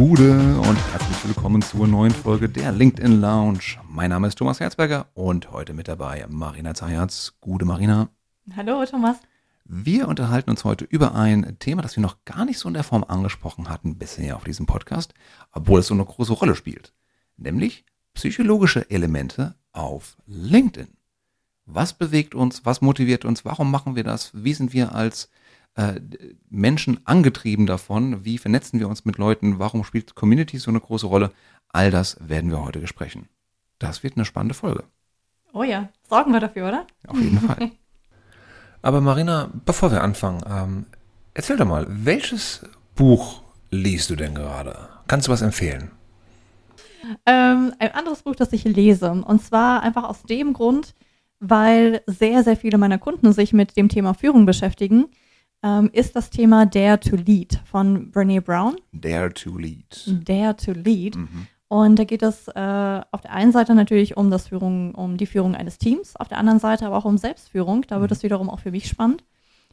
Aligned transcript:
Gude 0.00 0.58
und 0.60 0.78
herzlich 0.92 1.26
willkommen 1.26 1.60
zur 1.60 1.86
neuen 1.86 2.10
Folge 2.10 2.48
der 2.48 2.72
LinkedIn 2.72 3.20
Lounge. 3.20 3.76
Mein 3.86 4.08
Name 4.08 4.28
ist 4.28 4.36
Thomas 4.36 4.58
Herzberger 4.58 5.08
und 5.12 5.52
heute 5.52 5.74
mit 5.74 5.88
dabei 5.88 6.24
Marina 6.30 6.72
Zayatz. 6.72 7.34
Gute 7.42 7.66
Marina. 7.66 8.08
Hallo 8.56 8.82
Thomas. 8.86 9.18
Wir 9.66 10.08
unterhalten 10.08 10.48
uns 10.48 10.64
heute 10.64 10.86
über 10.86 11.14
ein 11.14 11.58
Thema, 11.58 11.82
das 11.82 11.96
wir 11.96 12.00
noch 12.00 12.24
gar 12.24 12.46
nicht 12.46 12.58
so 12.58 12.66
in 12.66 12.72
der 12.72 12.82
Form 12.82 13.04
angesprochen 13.04 13.68
hatten 13.68 13.98
bisher 13.98 14.36
auf 14.36 14.44
diesem 14.44 14.64
Podcast, 14.64 15.12
obwohl 15.52 15.80
es 15.80 15.88
so 15.88 15.92
eine 15.92 16.06
große 16.06 16.32
Rolle 16.32 16.56
spielt. 16.56 16.94
Nämlich 17.36 17.84
psychologische 18.14 18.90
Elemente 18.90 19.54
auf 19.72 20.16
LinkedIn. 20.24 20.88
Was 21.66 21.92
bewegt 21.92 22.34
uns? 22.34 22.64
Was 22.64 22.80
motiviert 22.80 23.26
uns? 23.26 23.44
Warum 23.44 23.70
machen 23.70 23.96
wir 23.96 24.04
das? 24.04 24.30
Wie 24.32 24.54
sind 24.54 24.72
wir 24.72 24.94
als 24.94 25.28
äh, 25.74 26.00
Menschen 26.48 27.00
angetrieben 27.06 27.66
davon? 27.66 28.24
Wie 28.24 28.38
vernetzen 28.38 28.80
wir 28.80 28.88
uns 28.88 29.04
mit 29.04 29.18
Leuten? 29.18 29.58
Warum 29.58 29.84
spielt 29.84 30.14
Community 30.14 30.58
so 30.58 30.70
eine 30.70 30.80
große 30.80 31.06
Rolle? 31.06 31.32
All 31.68 31.90
das 31.90 32.16
werden 32.20 32.50
wir 32.50 32.64
heute 32.64 32.80
besprechen. 32.80 33.28
Das 33.78 34.02
wird 34.02 34.16
eine 34.16 34.24
spannende 34.24 34.54
Folge. 34.54 34.84
Oh 35.52 35.62
ja, 35.62 35.88
sorgen 36.08 36.32
wir 36.32 36.40
dafür, 36.40 36.68
oder? 36.68 36.86
Auf 37.06 37.18
jeden 37.18 37.40
Fall. 37.46 37.70
Aber 38.82 39.00
Marina, 39.00 39.50
bevor 39.64 39.90
wir 39.90 40.02
anfangen, 40.02 40.42
ähm, 40.48 40.86
erzähl 41.34 41.56
doch 41.56 41.66
mal, 41.66 41.86
welches 41.88 42.64
Buch 42.94 43.42
liest 43.70 44.10
du 44.10 44.16
denn 44.16 44.34
gerade? 44.34 44.88
Kannst 45.06 45.28
du 45.28 45.32
was 45.32 45.42
empfehlen? 45.42 45.90
Ähm, 47.26 47.72
ein 47.78 47.92
anderes 47.92 48.22
Buch, 48.22 48.36
das 48.36 48.52
ich 48.52 48.64
lese. 48.64 49.10
Und 49.10 49.42
zwar 49.42 49.82
einfach 49.82 50.04
aus 50.04 50.22
dem 50.22 50.52
Grund, 50.52 50.94
weil 51.38 52.02
sehr, 52.06 52.44
sehr 52.44 52.56
viele 52.56 52.78
meiner 52.78 52.98
Kunden 52.98 53.32
sich 53.32 53.52
mit 53.52 53.76
dem 53.76 53.88
Thema 53.88 54.14
Führung 54.14 54.46
beschäftigen, 54.46 55.06
ähm, 55.62 55.90
ist 55.92 56.16
das 56.16 56.30
Thema 56.30 56.66
Dare 56.66 57.00
to 57.00 57.16
Lead 57.16 57.60
von 57.64 58.10
Brene 58.10 58.40
Brown. 58.40 58.76
Dare 58.92 59.32
to 59.32 59.56
Lead. 59.56 60.18
Dare 60.24 60.56
to 60.56 60.72
Lead. 60.72 61.16
Mhm. 61.16 61.46
Und 61.68 61.98
da 61.98 62.04
geht 62.04 62.22
es 62.22 62.48
äh, 62.48 63.00
auf 63.10 63.20
der 63.20 63.32
einen 63.32 63.52
Seite 63.52 63.74
natürlich 63.74 64.16
um 64.16 64.30
das 64.30 64.48
Führung, 64.48 64.94
um 64.94 65.16
die 65.16 65.26
Führung 65.26 65.54
eines 65.54 65.78
Teams, 65.78 66.16
auf 66.16 66.26
der 66.26 66.38
anderen 66.38 66.58
Seite 66.58 66.84
aber 66.86 66.96
auch 66.96 67.04
um 67.04 67.16
Selbstführung. 67.16 67.82
Da 67.86 68.00
wird 68.00 68.10
mhm. 68.10 68.16
es 68.16 68.22
wiederum 68.22 68.50
auch 68.50 68.58
für 68.60 68.72
mich 68.72 68.88
spannend. 68.88 69.22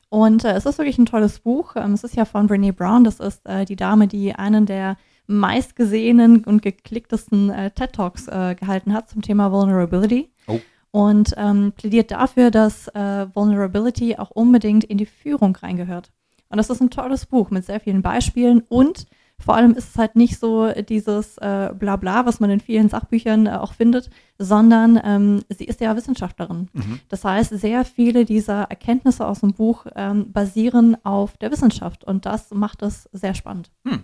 Und 0.09 0.45
äh, 0.45 0.53
es 0.53 0.65
ist 0.65 0.77
wirklich 0.77 0.97
ein 0.97 1.05
tolles 1.05 1.39
Buch. 1.39 1.75
Ähm, 1.75 1.93
es 1.93 2.03
ist 2.03 2.15
ja 2.15 2.25
von 2.25 2.47
Brene 2.47 2.73
Brown. 2.73 3.03
Das 3.03 3.19
ist 3.19 3.45
äh, 3.45 3.65
die 3.65 3.75
Dame, 3.75 4.07
die 4.07 4.33
einen 4.33 4.65
der 4.65 4.97
meistgesehenen 5.27 6.45
und 6.45 6.61
geklicktesten 6.61 7.49
äh, 7.49 7.71
TED 7.71 7.93
Talks 7.93 8.27
äh, 8.27 8.55
gehalten 8.55 8.93
hat 8.93 9.09
zum 9.09 9.21
Thema 9.21 9.51
Vulnerability. 9.51 10.29
Oh. 10.47 10.59
Und 10.91 11.33
ähm, 11.37 11.73
plädiert 11.75 12.11
dafür, 12.11 12.49
dass 12.49 12.87
äh, 12.89 13.27
Vulnerability 13.33 14.15
auch 14.15 14.31
unbedingt 14.31 14.83
in 14.83 14.97
die 14.97 15.05
Führung 15.05 15.55
reingehört. 15.55 16.11
Und 16.49 16.57
das 16.57 16.69
ist 16.69 16.81
ein 16.81 16.89
tolles 16.89 17.25
Buch 17.25 17.51
mit 17.51 17.65
sehr 17.65 17.79
vielen 17.79 18.01
Beispielen 18.01 18.63
und 18.69 19.05
vor 19.39 19.55
allem 19.55 19.73
ist 19.73 19.89
es 19.89 19.97
halt 19.97 20.15
nicht 20.15 20.39
so 20.39 20.71
dieses 20.71 21.37
äh, 21.37 21.71
Blabla, 21.77 22.25
was 22.25 22.39
man 22.39 22.49
in 22.49 22.59
vielen 22.59 22.89
Sachbüchern 22.89 23.45
äh, 23.45 23.51
auch 23.51 23.73
findet, 23.73 24.09
sondern 24.39 24.99
ähm, 25.03 25.43
sie 25.49 25.65
ist 25.65 25.79
ja 25.79 25.95
Wissenschaftlerin. 25.95 26.69
Mhm. 26.73 26.99
Das 27.09 27.23
heißt, 27.23 27.51
sehr 27.51 27.85
viele 27.85 28.25
dieser 28.25 28.63
Erkenntnisse 28.63 29.27
aus 29.27 29.41
dem 29.41 29.53
Buch 29.53 29.85
ähm, 29.95 30.31
basieren 30.31 30.97
auf 31.05 31.37
der 31.37 31.51
Wissenschaft 31.51 32.03
und 32.03 32.25
das 32.25 32.49
macht 32.51 32.81
es 32.81 33.07
sehr 33.11 33.35
spannend. 33.35 33.71
Hm. 33.85 34.03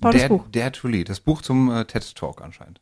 Tolles 0.00 0.20
der, 0.20 0.28
Buch. 0.28 0.48
Der 0.48 0.72
to 0.72 0.88
Lead, 0.88 1.08
das 1.08 1.20
Buch 1.20 1.40
zum 1.40 1.70
äh, 1.70 1.84
TED 1.86 2.14
Talk 2.14 2.42
anscheinend. 2.42 2.80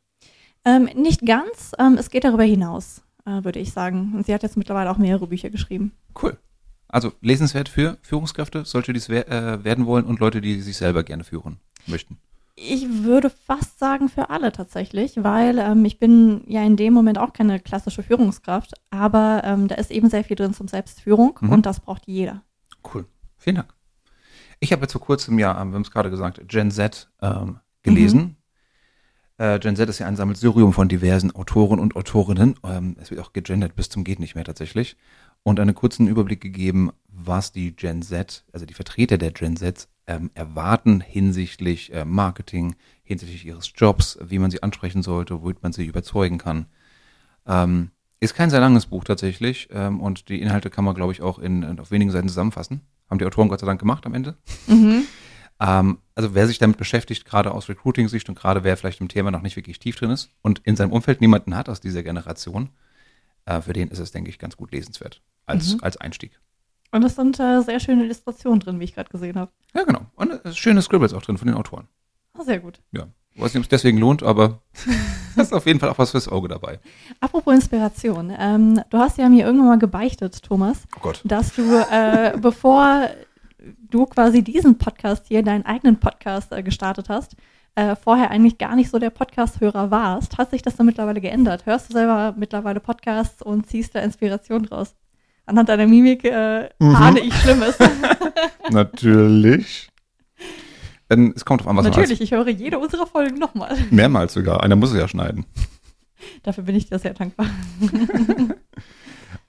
Ähm, 0.65 0.89
nicht 0.95 1.25
ganz, 1.25 1.73
ähm, 1.79 1.97
es 1.99 2.11
geht 2.11 2.25
darüber 2.25 2.45
hinaus, 2.45 3.03
äh, 3.31 3.45
würde 3.45 3.59
ich 3.59 3.73
sagen. 3.73 4.13
Und 4.15 4.27
sie 4.27 4.35
hat 4.35 4.43
jetzt 4.43 4.57
mittlerweile 4.57 4.91
auch 4.91 4.99
mehrere 4.99 5.27
Bücher 5.27 5.51
geschrieben. 5.51 5.93
Cool. 6.21 6.37
Also 6.89 7.13
lesenswert 7.21 7.69
für 7.69 7.99
Führungskräfte, 8.03 8.65
solche, 8.65 8.93
die 8.93 8.99
es 8.99 9.09
äh, 9.09 9.65
werden 9.65 9.87
wollen 9.87 10.05
und 10.05 10.19
Leute, 10.19 10.41
die 10.41 10.61
sich 10.61 10.77
selber 10.77 11.05
gerne 11.05 11.25
führen 11.25 11.61
möchten. 11.87 12.19
Ich 12.57 13.05
würde 13.05 13.31
fast 13.31 13.79
sagen 13.79 14.09
für 14.09 14.29
alle 14.29 14.53
tatsächlich, 14.53 15.23
weil 15.23 15.59
ähm, 15.59 15.85
ich 15.85 15.99
bin 15.99 16.43
ja 16.47 16.63
in 16.63 16.77
dem 16.77 16.93
Moment 16.93 17.17
auch 17.17 17.33
keine 17.33 17.61
klassische 17.61 18.03
Führungskraft, 18.03 18.75
aber 18.91 19.43
ähm, 19.45 19.69
da 19.69 19.77
ist 19.77 19.91
eben 19.91 20.11
sehr 20.11 20.25
viel 20.25 20.37
drin 20.37 20.53
zum 20.53 20.69
Selbstführung 20.69 21.39
mhm. 21.41 21.53
und 21.53 21.65
das 21.65 21.81
braucht 21.81 22.03
jeder. 22.07 22.43
Cool. 22.93 23.07
Vielen 23.39 23.57
Dank. 23.57 23.73
Ich 24.59 24.73
habe 24.73 24.83
jetzt 24.83 24.93
vor 24.93 25.01
kurzem, 25.01 25.39
ja, 25.39 25.55
wir 25.55 25.59
haben 25.61 25.81
es 25.81 25.91
gerade 25.91 26.11
gesagt, 26.11 26.43
Gen 26.49 26.71
Z 26.71 27.09
ähm, 27.23 27.61
gelesen. 27.83 28.21
Mhm. 28.21 28.37
Äh, 29.41 29.59
Gen 29.59 29.75
Z 29.75 29.89
ist 29.89 29.99
ja 29.99 30.07
ein 30.07 30.17
Sammelsurium 30.17 30.75
von 30.75 30.89
diversen 30.89 31.35
Autoren 31.35 31.79
und 31.79 31.97
Autorinnen. 31.97 32.57
Ähm, 32.63 32.97
es 33.01 33.11
wird 33.11 33.23
auch 33.23 33.33
gegendert 33.33 33.75
bis 33.75 33.89
zum 33.89 34.05
geht 34.05 34.21
nicht 34.21 34.35
mehr 34.35 34.45
tatsächlich 34.45 34.99
und 35.43 35.59
einen 35.59 35.75
kurzen 35.75 36.07
Überblick 36.09 36.43
gegeben, 36.43 36.91
was 37.09 37.51
die 37.51 37.75
Gen 37.75 38.03
Z, 38.03 38.45
also 38.53 38.67
die 38.67 38.75
Vertreter 38.75 39.17
der 39.17 39.31
Gen 39.31 39.57
Z, 39.57 39.89
ähm, 40.07 40.31
erwarten 40.35 41.01
hinsichtlich 41.01 41.91
äh, 41.95 42.05
Marketing, 42.05 42.77
hinsichtlich 43.03 43.47
ihres 43.47 43.73
Jobs, 43.75 44.19
wie 44.23 44.39
man 44.39 44.51
sie 44.51 44.63
ansprechen 44.63 45.03
sollte, 45.03 45.41
womit 45.41 45.63
man 45.63 45.73
sie 45.73 45.87
überzeugen 45.87 46.37
kann. 46.37 46.67
Ähm, 47.47 47.93
ist 48.21 48.35
kein 48.35 48.51
sehr 48.51 48.61
langes 48.61 48.85
Buch 48.85 49.05
tatsächlich 49.05 49.69
ähm, 49.73 50.03
und 50.03 50.29
die 50.29 50.43
Inhalte 50.43 50.69
kann 50.69 50.85
man, 50.85 50.95
glaube 50.95 51.15
ich, 51.15 51.23
auch 51.23 51.39
in, 51.39 51.81
auf 51.81 51.91
wenigen 51.91 52.11
Seiten 52.11 52.29
zusammenfassen. 52.29 52.83
Haben 53.09 53.19
die 53.19 53.25
Autoren 53.25 53.49
Gott 53.49 53.61
sei 53.61 53.67
Dank 53.67 53.81
gemacht 53.81 54.05
am 54.05 54.13
Ende. 54.13 54.37
Mhm. 54.67 55.05
Ähm, 55.61 55.99
also 56.15 56.35
wer 56.35 56.47
sich 56.47 56.59
damit 56.59 56.79
beschäftigt, 56.79 57.25
gerade 57.25 57.53
aus 57.53 57.69
Recruiting-Sicht 57.69 58.29
und 58.29 58.39
gerade 58.39 58.65
wer 58.65 58.77
vielleicht 58.77 59.01
im 59.01 59.09
Thema 59.09 59.31
noch 59.31 59.43
nicht 59.43 59.57
wirklich 59.57 59.79
tief 59.79 59.97
drin 59.97 60.11
ist 60.11 60.31
und 60.43 60.61
in 60.65 60.77
seinem 60.77 60.93
Umfeld 60.93 61.21
niemanden 61.21 61.55
hat 61.55 61.69
aus 61.69 61.81
dieser 61.81 62.03
Generation, 62.03 62.71
äh, 63.45 63.61
für 63.61 63.73
den 63.73 63.89
ist 63.89 63.99
es, 63.99 64.11
denke 64.11 64.31
ich, 64.31 64.39
ganz 64.39 64.57
gut 64.57 64.73
lesenswert 64.73 65.23
als, 65.47 65.75
mhm. 65.75 65.81
als 65.83 65.99
Einstieg. 65.99 66.41
Und 66.93 67.05
es 67.05 67.15
sind 67.15 67.39
äh, 67.39 67.61
sehr 67.61 67.79
schöne 67.79 68.05
Illustrationen 68.05 68.61
drin, 68.61 68.81
wie 68.81 68.85
ich 68.85 68.95
gerade 68.95 69.11
gesehen 69.11 69.37
habe. 69.39 69.53
Ja, 69.75 69.85
genau. 69.85 70.07
Und 70.17 70.45
äh, 70.45 70.53
schöne 70.53 70.83
Scribbles 70.83 71.13
auch 71.13 71.23
drin 71.23 71.39
von 71.39 71.47
den 71.47 71.57
Autoren. 71.57 71.87
Ah, 72.33 72.43
sehr 72.43 72.59
gut. 72.59 72.81
Ja. 72.93 73.07
Ich 73.33 73.41
weiß 73.41 73.55
nicht, 73.55 73.61
ob 73.61 73.65
es 73.65 73.69
deswegen 73.69 73.99
lohnt, 73.99 74.25
aber 74.25 74.61
das 75.37 75.47
ist 75.49 75.53
auf 75.53 75.67
jeden 75.67 75.79
Fall 75.79 75.91
auch 75.91 75.99
was 75.99 76.11
fürs 76.11 76.27
Auge 76.27 76.49
dabei. 76.49 76.81
Apropos 77.21 77.55
Inspiration. 77.55 78.33
Ähm, 78.37 78.83
du 78.91 78.99
hast 78.99 79.19
ja 79.19 79.29
mir 79.29 79.47
irgendwann 79.47 79.69
mal 79.69 79.79
gebeichtet, 79.79 80.43
Thomas, 80.43 80.79
oh 80.97 81.01
Gott. 81.01 81.21
dass 81.25 81.55
du, 81.55 81.63
äh, 81.63 82.37
bevor 82.41 83.09
du 83.91 84.07
quasi 84.07 84.43
diesen 84.43 84.79
Podcast 84.79 85.27
hier, 85.29 85.43
deinen 85.43 85.67
eigenen 85.67 85.99
Podcast 85.99 86.53
äh, 86.53 86.63
gestartet 86.63 87.09
hast, 87.09 87.37
äh, 87.75 87.97
vorher 87.97 88.31
eigentlich 88.31 88.59
gar 88.59 88.77
nicht 88.77 88.91
so 88.91 88.99
der 88.99 89.11
Podcast-Hörer 89.11 89.91
warst. 89.91 90.39
Hat 90.39 90.51
sich 90.51 90.63
das 90.63 90.77
dann 90.77 90.87
mittlerweile 90.87 91.21
geändert? 91.21 91.67
Hörst 91.67 91.91
du 91.91 91.93
selber 91.93 92.35
mittlerweile 92.37 92.81
Podcasts 92.81 93.43
und 93.43 93.67
ziehst 93.67 93.95
da 93.95 94.01
Inspiration 94.01 94.65
draus? 94.65 94.95
Anhand 95.47 95.69
deiner 95.69 95.87
Mimik 95.87 96.25
äh, 96.25 96.69
mhm. 96.79 96.95
ahne 96.95 97.21
ich 97.21 97.35
Schlimmes. 97.35 97.77
Natürlich. 98.71 99.91
Denn 101.11 101.33
es 101.35 101.45
kommt 101.45 101.63
auf 101.63 101.69
an, 101.69 101.77
was 101.77 101.85
Natürlich, 101.85 102.21
ich 102.21 102.31
höre 102.31 102.49
jede 102.49 102.79
unserer 102.79 103.07
Folgen 103.07 103.39
nochmal. 103.39 103.77
Mehrmals 103.91 104.33
sogar. 104.33 104.63
Einer 104.63 104.77
muss 104.77 104.93
es 104.93 104.99
ja 104.99 105.09
schneiden. 105.09 105.45
Dafür 106.45 106.65
bin 106.65 106.77
ich 106.77 106.89
dir 106.89 106.99
sehr 106.99 107.15
dankbar. 107.15 107.47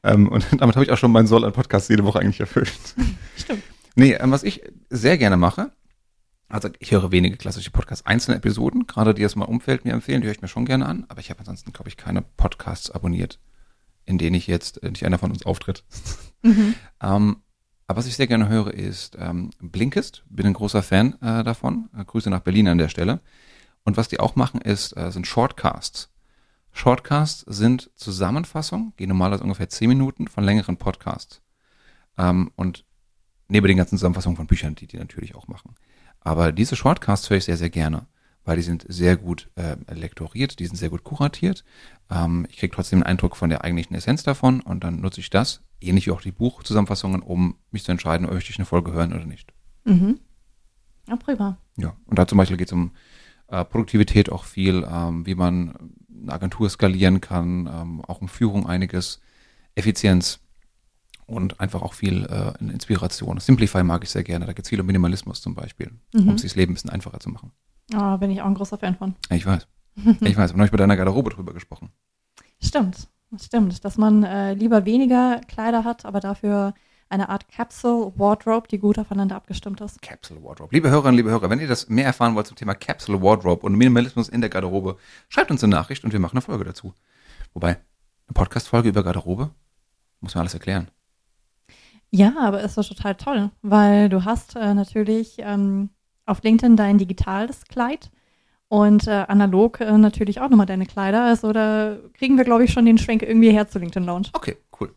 ähm, 0.03 0.27
und 0.29 0.45
damit 0.57 0.75
habe 0.75 0.85
ich 0.85 0.91
auch 0.91 0.97
schon 0.97 1.11
meinen 1.11 1.27
Soll 1.27 1.45
an 1.45 1.53
Podcast 1.53 1.89
jede 1.89 2.03
Woche 2.03 2.19
eigentlich 2.19 2.39
erfüllt. 2.39 2.71
Stimmt. 3.37 3.63
Nee, 3.95 4.13
ähm, 4.13 4.31
was 4.31 4.43
ich 4.43 4.61
sehr 4.89 5.17
gerne 5.17 5.37
mache, 5.37 5.71
also 6.47 6.69
ich 6.79 6.91
höre 6.91 7.11
wenige 7.11 7.37
klassische 7.37 7.71
Podcasts, 7.71 8.05
einzelne 8.05 8.37
Episoden, 8.37 8.87
gerade 8.87 9.13
die 9.13 9.25
aus 9.25 9.35
meinem 9.35 9.49
Umfeld 9.49 9.85
mir 9.85 9.93
empfehlen, 9.93 10.21
die 10.21 10.27
höre 10.27 10.33
ich 10.33 10.41
mir 10.41 10.47
schon 10.47 10.65
gerne 10.65 10.85
an, 10.85 11.05
aber 11.07 11.19
ich 11.19 11.29
habe 11.29 11.39
ansonsten, 11.39 11.71
glaube 11.71 11.89
ich, 11.89 11.97
keine 11.97 12.21
Podcasts 12.21 12.91
abonniert, 12.91 13.39
in 14.05 14.17
denen 14.17 14.35
ich 14.35 14.47
jetzt 14.47 14.83
äh, 14.83 14.89
nicht 14.89 15.05
einer 15.05 15.17
von 15.17 15.31
uns 15.31 15.45
auftritt. 15.45 15.83
Mhm. 16.43 16.73
ähm, 17.03 17.43
aber 17.85 17.99
was 17.99 18.07
ich 18.07 18.15
sehr 18.15 18.25
gerne 18.25 18.49
höre, 18.49 18.73
ist 18.73 19.15
ähm, 19.19 19.51
Blinkist. 19.59 20.23
Bin 20.27 20.47
ein 20.47 20.53
großer 20.53 20.81
Fan 20.81 21.21
äh, 21.21 21.43
davon. 21.43 21.87
Äh, 21.95 22.03
Grüße 22.03 22.31
nach 22.31 22.39
Berlin 22.39 22.67
an 22.67 22.79
der 22.79 22.87
Stelle. 22.87 23.19
Und 23.83 23.95
was 23.95 24.07
die 24.07 24.19
auch 24.19 24.35
machen, 24.35 24.59
ist, 24.59 24.97
äh, 24.97 25.11
sind 25.11 25.27
Shortcasts. 25.27 26.09
Shortcasts 26.71 27.41
sind 27.47 27.91
Zusammenfassungen, 27.95 28.93
gehen 28.95 29.09
normalerweise 29.09 29.43
ungefähr 29.43 29.69
zehn 29.69 29.89
Minuten 29.89 30.27
von 30.27 30.43
längeren 30.43 30.77
Podcasts. 30.77 31.41
Ähm, 32.17 32.49
und 32.55 32.85
neben 33.51 33.67
den 33.67 33.77
ganzen 33.77 33.97
Zusammenfassungen 33.97 34.37
von 34.37 34.47
Büchern, 34.47 34.75
die 34.75 34.87
die 34.87 34.97
natürlich 34.97 35.35
auch 35.35 35.47
machen. 35.47 35.75
Aber 36.21 36.51
diese 36.51 36.75
Shortcasts 36.75 37.29
höre 37.29 37.37
ich 37.37 37.45
sehr, 37.45 37.57
sehr 37.57 37.69
gerne, 37.69 38.07
weil 38.45 38.55
die 38.55 38.63
sind 38.63 38.85
sehr 38.87 39.17
gut 39.17 39.49
äh, 39.55 39.75
lektoriert, 39.93 40.59
die 40.59 40.65
sind 40.65 40.77
sehr 40.77 40.89
gut 40.89 41.03
kuratiert. 41.03 41.65
Ähm, 42.09 42.47
ich 42.49 42.57
kriege 42.57 42.73
trotzdem 42.73 42.97
einen 42.97 43.11
Eindruck 43.11 43.35
von 43.35 43.49
der 43.49 43.63
eigentlichen 43.63 43.95
Essenz 43.95 44.23
davon 44.23 44.61
und 44.61 44.83
dann 44.83 45.01
nutze 45.01 45.19
ich 45.19 45.29
das, 45.29 45.61
ähnlich 45.81 46.07
wie 46.07 46.11
auch 46.11 46.21
die 46.21 46.31
Buchzusammenfassungen, 46.31 47.21
um 47.21 47.55
mich 47.71 47.83
zu 47.83 47.91
entscheiden, 47.91 48.25
ob 48.25 48.37
ich 48.37 48.57
eine 48.57 48.65
Folge 48.65 48.93
hören 48.93 49.13
oder 49.13 49.25
nicht. 49.25 49.53
Mhm. 49.83 50.19
Ja, 51.07 51.15
prima. 51.17 51.57
Ja, 51.75 51.95
und 52.05 52.17
da 52.17 52.27
zum 52.27 52.37
Beispiel 52.37 52.57
geht 52.57 52.67
es 52.67 52.73
um 52.73 52.91
äh, 53.47 53.65
Produktivität 53.65 54.31
auch 54.31 54.45
viel, 54.45 54.87
ähm, 54.89 55.25
wie 55.25 55.35
man 55.35 55.91
eine 56.21 56.31
Agentur 56.31 56.69
skalieren 56.69 57.19
kann, 57.19 57.67
ähm, 57.67 58.01
auch 58.05 58.21
um 58.21 58.29
Führung 58.29 58.65
einiges, 58.65 59.19
Effizienz 59.75 60.39
und 61.25 61.59
einfach 61.59 61.81
auch 61.81 61.93
viel 61.93 62.25
äh, 62.25 62.53
Inspiration. 62.63 63.39
Simplify 63.39 63.83
mag 63.83 64.03
ich 64.03 64.09
sehr 64.09 64.23
gerne. 64.23 64.45
Da 64.45 64.53
geht 64.53 64.65
es 64.65 64.69
viel 64.69 64.79
um 64.81 64.87
Minimalismus 64.87 65.41
zum 65.41 65.55
Beispiel, 65.55 65.91
mhm. 66.13 66.29
um 66.29 66.37
sich 66.37 66.51
das 66.51 66.55
Leben 66.55 66.71
ein 66.71 66.75
bisschen 66.75 66.89
einfacher 66.89 67.19
zu 67.19 67.29
machen. 67.29 67.51
Oh, 67.95 68.17
bin 68.17 68.31
ich 68.31 68.41
auch 68.41 68.47
ein 68.47 68.55
großer 68.55 68.77
Fan 68.77 68.95
von. 68.95 69.15
Ich 69.29 69.45
weiß. 69.45 69.67
ich 70.21 70.37
weiß. 70.37 70.53
Und 70.53 70.63
ich 70.63 70.71
bei 70.71 70.77
deiner 70.77 70.97
Garderobe 70.97 71.29
drüber 71.29 71.53
gesprochen. 71.53 71.89
Stimmt. 72.61 73.07
Stimmt. 73.39 73.83
Dass 73.85 73.97
man 73.97 74.23
äh, 74.23 74.53
lieber 74.53 74.85
weniger 74.85 75.41
Kleider 75.47 75.83
hat, 75.83 76.05
aber 76.05 76.19
dafür 76.19 76.73
eine 77.11 77.29
Art 77.29 77.49
Capsule 77.49 78.13
Wardrobe, 78.15 78.67
die 78.69 78.79
gut 78.79 78.97
aufeinander 78.97 79.35
abgestimmt 79.35 79.81
ist. 79.81 80.01
Capsule 80.01 80.41
Wardrobe. 80.43 80.73
Liebe 80.73 80.89
Hörerinnen, 80.89 81.17
liebe 81.17 81.29
Hörer, 81.29 81.49
wenn 81.49 81.59
ihr 81.59 81.67
das 81.67 81.89
mehr 81.89 82.05
erfahren 82.05 82.35
wollt 82.35 82.47
zum 82.47 82.55
Thema 82.55 82.73
Capsule 82.73 83.21
Wardrobe 83.21 83.65
und 83.65 83.75
Minimalismus 83.75 84.29
in 84.29 84.39
der 84.39 84.49
Garderobe, 84.49 84.97
schreibt 85.27 85.51
uns 85.51 85.63
eine 85.63 85.71
Nachricht 85.71 86.03
und 86.05 86.13
wir 86.13 86.19
machen 86.19 86.37
eine 86.37 86.41
Folge 86.41 86.63
dazu. 86.63 86.93
Wobei, 87.53 87.71
eine 87.71 88.33
Podcast-Folge 88.33 88.89
über 88.89 89.03
Garderobe, 89.03 89.51
muss 90.21 90.35
man 90.35 90.41
alles 90.41 90.53
erklären. 90.53 90.89
Ja, 92.11 92.35
aber 92.39 92.61
ist 92.61 92.77
doch 92.77 92.87
total 92.87 93.15
toll, 93.15 93.51
weil 93.61 94.09
du 94.09 94.25
hast 94.25 94.55
äh, 94.55 94.73
natürlich 94.73 95.37
ähm, 95.39 95.89
auf 96.25 96.43
LinkedIn 96.43 96.75
dein 96.75 96.97
digitales 96.97 97.63
Kleid 97.65 98.11
und 98.67 99.07
äh, 99.07 99.25
analog 99.27 99.79
äh, 99.79 99.97
natürlich 99.97 100.41
auch 100.41 100.49
nochmal 100.49 100.65
deine 100.65 100.85
Kleider. 100.85 101.23
Also 101.23 101.53
da 101.53 101.97
kriegen 102.13 102.37
wir, 102.37 102.43
glaube 102.43 102.65
ich, 102.65 102.73
schon 102.73 102.85
den 102.85 102.97
Schwenk 102.97 103.21
irgendwie 103.21 103.51
her 103.51 103.67
zu 103.67 103.79
LinkedIn 103.79 104.05
Lounge. 104.05 104.27
Okay, 104.33 104.57
cool. 104.79 104.93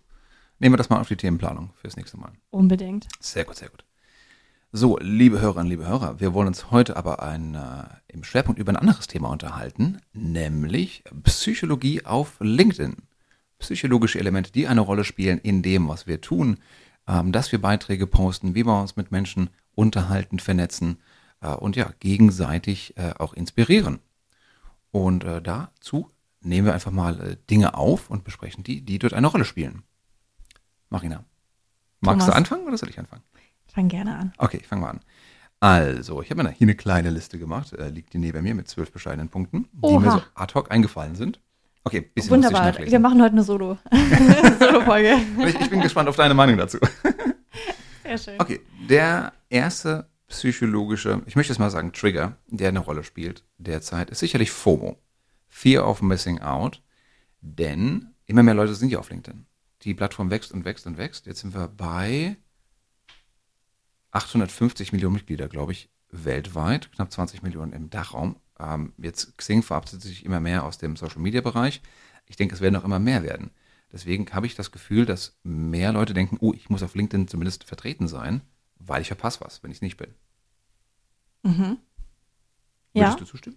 Nehmen 0.58 0.72
wir 0.72 0.76
das 0.76 0.90
mal 0.90 1.00
auf 1.00 1.08
die 1.08 1.16
Themenplanung 1.16 1.70
fürs 1.81 1.96
nächste 1.96 2.16
Mal. 2.16 2.32
Unbedingt. 2.50 3.06
Sehr 3.20 3.44
gut, 3.44 3.56
sehr 3.56 3.69
gut. 3.69 3.84
So, 4.72 4.99
liebe 5.00 5.40
Hörerinnen, 5.40 5.70
liebe 5.70 5.87
Hörer, 5.87 6.19
wir 6.19 6.34
wollen 6.34 6.49
uns 6.49 6.72
heute 6.72 6.96
aber 6.96 7.22
ein, 7.22 7.55
äh, 7.55 7.84
im 8.08 8.25
Schwerpunkt 8.25 8.58
über 8.58 8.72
ein 8.72 8.76
anderes 8.76 9.06
Thema 9.06 9.31
unterhalten, 9.31 10.00
nämlich 10.12 11.05
Psychologie 11.22 12.05
auf 12.05 12.38
LinkedIn. 12.40 12.96
Psychologische 13.60 14.19
Elemente, 14.19 14.50
die 14.50 14.67
eine 14.67 14.81
Rolle 14.81 15.05
spielen 15.05 15.38
in 15.38 15.62
dem, 15.62 15.88
was 15.88 16.08
wir 16.08 16.20
tun, 16.20 16.58
ähm, 17.09 17.33
dass 17.33 17.53
wir 17.53 17.61
Beiträge 17.61 18.06
posten, 18.06 18.55
wie 18.55 18.65
wir 18.65 18.81
uns 18.81 18.97
mit 18.97 19.11
Menschen 19.11 19.51
unterhalten, 19.75 20.39
vernetzen 20.39 20.99
äh, 21.41 21.49
und 21.49 21.77
ja, 21.77 21.91
gegenseitig 22.01 22.97
äh, 22.97 23.12
auch 23.19 23.35
inspirieren. 23.35 24.01
Und 24.91 25.25
äh, 25.25 25.43
dazu 25.43 26.11
nehmen 26.41 26.67
wir 26.67 26.75
einfach 26.75 26.93
mal 26.93 27.21
äh, 27.21 27.37
Dinge 27.51 27.75
auf 27.75 28.11
und 28.11 28.25
besprechen 28.25 28.65
die, 28.65 28.83
die 28.83 28.99
dort 28.99 29.15
eine 29.15 29.27
Rolle 29.27 29.45
spielen. 29.45 29.83
Marina, 30.91 31.25
magst 32.01 32.21
Thomas. 32.21 32.27
du 32.27 32.33
anfangen 32.33 32.67
oder 32.67 32.79
soll 32.79 32.91
ich 32.91 32.99
anfangen? 32.99 33.23
Fang 33.67 33.89
gerne 33.89 34.17
an. 34.17 34.33
Okay, 34.39 34.61
fangen 34.61 34.83
wir 34.83 34.91
an. 34.91 35.01
Also, 35.59 36.23
ich 36.23 36.31
habe 36.31 36.43
mir 36.43 36.51
hier 36.51 36.67
eine 36.67 36.75
kleine 36.77 37.11
Liste 37.11 37.39
gemacht, 37.39 37.73
äh, 37.73 37.89
liegt 37.89 38.12
die 38.12 38.19
neben 38.19 38.43
mir 38.43 38.55
mit 38.55 38.69
zwölf 38.69 38.93
bescheidenen 38.93 39.31
Punkten, 39.31 39.67
die 39.73 39.81
Oha. 39.83 39.99
mir 40.01 40.11
so 40.12 40.23
ad 40.35 40.55
hoc 40.55 40.71
eingefallen 40.71 41.17
sind. 41.17 41.41
Okay, 41.84 42.00
bisschen 42.00 42.31
Wunderbar. 42.31 42.78
Wir 42.78 42.98
machen 42.98 43.20
heute 43.22 43.32
eine 43.32 43.42
Solo. 43.42 43.78
Solo-Folge. 44.58 45.16
Ich, 45.46 45.60
ich 45.60 45.70
bin 45.70 45.81
gespannt 45.81 46.08
auf 46.08 46.16
deine 46.16 46.34
Meinung 46.34 46.56
dazu. 46.56 46.78
Sehr 48.02 48.19
schön. 48.19 48.40
Okay, 48.40 48.60
der 48.88 49.34
erste 49.50 50.08
psychologische, 50.28 51.22
ich 51.26 51.36
möchte 51.36 51.52
jetzt 51.52 51.58
mal 51.58 51.70
sagen, 51.70 51.92
Trigger, 51.92 52.38
der 52.48 52.69
eine 52.69 52.78
Rolle 52.78 53.04
spielt 53.04 53.44
derzeit, 53.58 54.10
ist 54.10 54.20
sicherlich 54.20 54.50
FOMO. 54.50 54.98
Fear 55.48 55.86
of 55.86 56.00
Missing 56.02 56.40
Out. 56.40 56.82
Denn 57.40 58.14
immer 58.26 58.42
mehr 58.42 58.54
Leute 58.54 58.75
sind 58.75 58.90
ja 58.90 58.98
auf 58.98 59.10
LinkedIn. 59.10 59.46
Die 59.82 59.94
Plattform 59.94 60.31
wächst 60.31 60.52
und 60.52 60.64
wächst 60.64 60.86
und 60.86 60.96
wächst. 60.96 61.26
Jetzt 61.26 61.40
sind 61.40 61.54
wir 61.54 61.69
bei 61.69 62.36
850 64.12 64.92
Millionen 64.92 65.14
Mitglieder, 65.14 65.48
glaube 65.48 65.72
ich, 65.72 65.90
weltweit. 66.10 66.90
Knapp 66.92 67.12
20 67.12 67.42
Millionen 67.42 67.72
im 67.72 67.90
Dachraum. 67.90 68.36
Ähm, 68.59 68.93
jetzt 68.99 69.37
Xing 69.39 69.62
verabschiedet 69.62 70.03
sich 70.03 70.25
immer 70.25 70.41
mehr 70.41 70.65
aus 70.65 70.79
dem 70.79 70.97
Social-Media-Bereich. 70.97 71.83
Ich 72.27 72.37
denke, 72.37 72.55
es 72.55 72.61
werden 72.61 72.77
auch 72.77 72.85
immer 72.85 72.99
mehr 72.99 73.23
werden. 73.23 73.51
Deswegen 73.93 74.27
habe 74.33 74.47
ich 74.47 74.55
das 74.55 74.73
Gefühl, 74.73 75.06
dass 75.06 75.39
mehr 75.43 75.93
Leute 75.93 76.15
denken, 76.15 76.39
oh, 76.41 76.53
ich 76.55 76.71
muss 76.71 76.83
auf 76.83 76.95
LinkedIn 76.95 77.29
zumindest 77.29 77.65
vertreten 77.65 78.09
sein, 78.09 78.41
weil 78.79 79.03
ich 79.03 79.09
verpasse 79.09 79.41
was, 79.41 79.62
wenn 79.62 79.71
ich 79.71 79.79
es 79.79 79.83
nicht 79.83 79.97
bin. 79.97 80.15
Mhm. 81.43 81.79
Würdest 82.93 83.15
Ja. 83.15 83.15
du 83.17 83.25
zustimmen? 83.25 83.56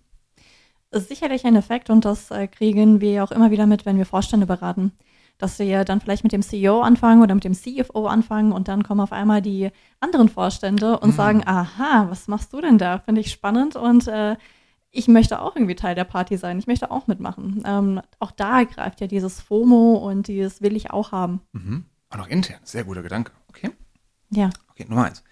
ist 0.90 1.10
sicherlich 1.10 1.46
ein 1.46 1.56
Effekt 1.58 1.90
und 1.90 2.06
das 2.06 2.32
äh, 2.32 2.48
kriegen 2.48 3.02
wir 3.02 3.24
auch 3.24 3.32
immer 3.32 3.52
wieder 3.52 3.66
mit, 3.68 3.86
wenn 3.86 3.98
wir 3.98 4.06
Vorstände 4.06 4.46
beraten. 4.46 4.94
Dass 5.38 5.60
wir 5.60 5.84
dann 5.84 6.00
vielleicht 6.02 6.24
mit 6.24 6.32
dem 6.32 6.42
CEO 6.42 6.82
anfangen 6.82 7.22
oder 7.22 7.36
mit 7.36 7.44
dem 7.44 7.54
CFO 7.54 8.08
anfangen 8.08 8.52
und 8.54 8.68
dann 8.70 8.84
kommen 8.84 9.02
auf 9.02 9.12
einmal 9.12 9.42
die 9.42 9.70
anderen 10.00 10.30
Vorstände 10.30 10.98
und 11.00 11.10
Mhm. 11.10 11.16
sagen, 11.16 11.44
aha, 11.46 12.08
was 12.10 12.28
machst 12.30 12.54
du 12.54 12.62
denn 12.62 12.78
da? 12.78 13.00
Finde 13.00 13.22
ich 13.22 13.32
spannend 13.32 13.76
und 13.76 14.08
äh, 14.08 14.38
ich 14.98 15.08
möchte 15.08 15.40
auch 15.40 15.56
irgendwie 15.56 15.76
Teil 15.76 15.94
der 15.94 16.06
Party 16.06 16.38
sein. 16.38 16.58
Ich 16.58 16.66
möchte 16.66 16.90
auch 16.90 17.06
mitmachen. 17.06 17.64
Ähm, 17.66 18.02
auch 18.20 18.32
da 18.32 18.64
greift 18.64 19.00
ja 19.00 19.08
dieses 19.08 19.40
FOMO 19.40 19.96
und 19.96 20.28
dieses 20.28 20.62
will 20.62 20.76
ich 20.76 20.90
auch 20.90 21.12
haben. 21.12 21.42
Mhm. 21.52 21.86
Auch 22.10 22.28
intern. 22.28 22.60
Sehr 22.64 22.84
guter 22.84 23.04
Gedanke. 23.04 23.32
Okay. 23.50 23.70
Ja. 24.32 24.50
Okay, 24.72 24.86
Nummer 24.90 25.06
eins. 25.06 25.24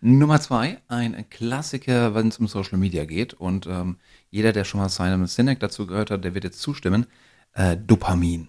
Nummer 0.00 0.40
zwei, 0.40 0.78
ein 0.88 1.28
Klassiker, 1.28 2.14
wenn 2.14 2.28
es 2.28 2.38
um 2.38 2.48
Social 2.48 2.78
Media 2.78 3.04
geht. 3.04 3.34
Und 3.34 3.66
ähm, 3.66 3.98
jeder, 4.30 4.52
der 4.52 4.64
schon 4.64 4.80
mal 4.80 4.88
Simon 4.88 5.26
Sinek 5.26 5.60
dazu 5.60 5.86
gehört 5.86 6.10
hat, 6.10 6.24
der 6.24 6.34
wird 6.34 6.44
jetzt 6.44 6.60
zustimmen. 6.60 7.06
Äh, 7.52 7.76
Dopamin. 7.76 8.48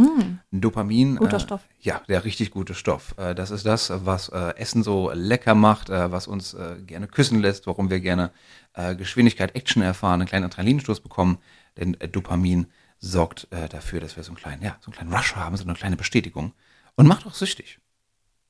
Mm, 0.00 0.38
Dopamin. 0.50 1.16
Guter 1.16 1.36
äh, 1.36 1.40
Stoff. 1.40 1.60
Ja, 1.78 2.02
der 2.08 2.24
richtig 2.24 2.50
gute 2.50 2.74
Stoff. 2.74 3.14
Äh, 3.18 3.34
das 3.34 3.50
ist 3.50 3.66
das, 3.66 3.92
was 4.06 4.30
äh, 4.30 4.56
Essen 4.56 4.82
so 4.82 5.10
lecker 5.12 5.54
macht, 5.54 5.90
äh, 5.90 6.10
was 6.10 6.26
uns 6.26 6.54
äh, 6.54 6.76
gerne 6.86 7.06
küssen 7.06 7.40
lässt, 7.40 7.66
warum 7.66 7.90
wir 7.90 8.00
gerne 8.00 8.30
äh, 8.72 8.96
Geschwindigkeit, 8.96 9.54
Action 9.54 9.82
erfahren, 9.82 10.20
einen 10.20 10.28
kleinen 10.28 10.46
Adrenalinstoß 10.46 11.00
bekommen. 11.00 11.38
Denn 11.76 12.00
äh, 12.00 12.08
Dopamin 12.08 12.66
sorgt 12.98 13.48
äh, 13.50 13.68
dafür, 13.68 14.00
dass 14.00 14.16
wir 14.16 14.22
so 14.22 14.30
einen 14.30 14.38
kleinen, 14.38 14.62
ja, 14.62 14.78
so 14.80 14.86
einen 14.86 14.94
kleinen 14.94 15.12
Rush 15.12 15.36
haben, 15.36 15.56
so 15.56 15.64
eine 15.64 15.74
kleine 15.74 15.96
Bestätigung. 15.96 16.54
Und 16.96 17.06
macht 17.06 17.26
auch 17.26 17.34
süchtig. 17.34 17.78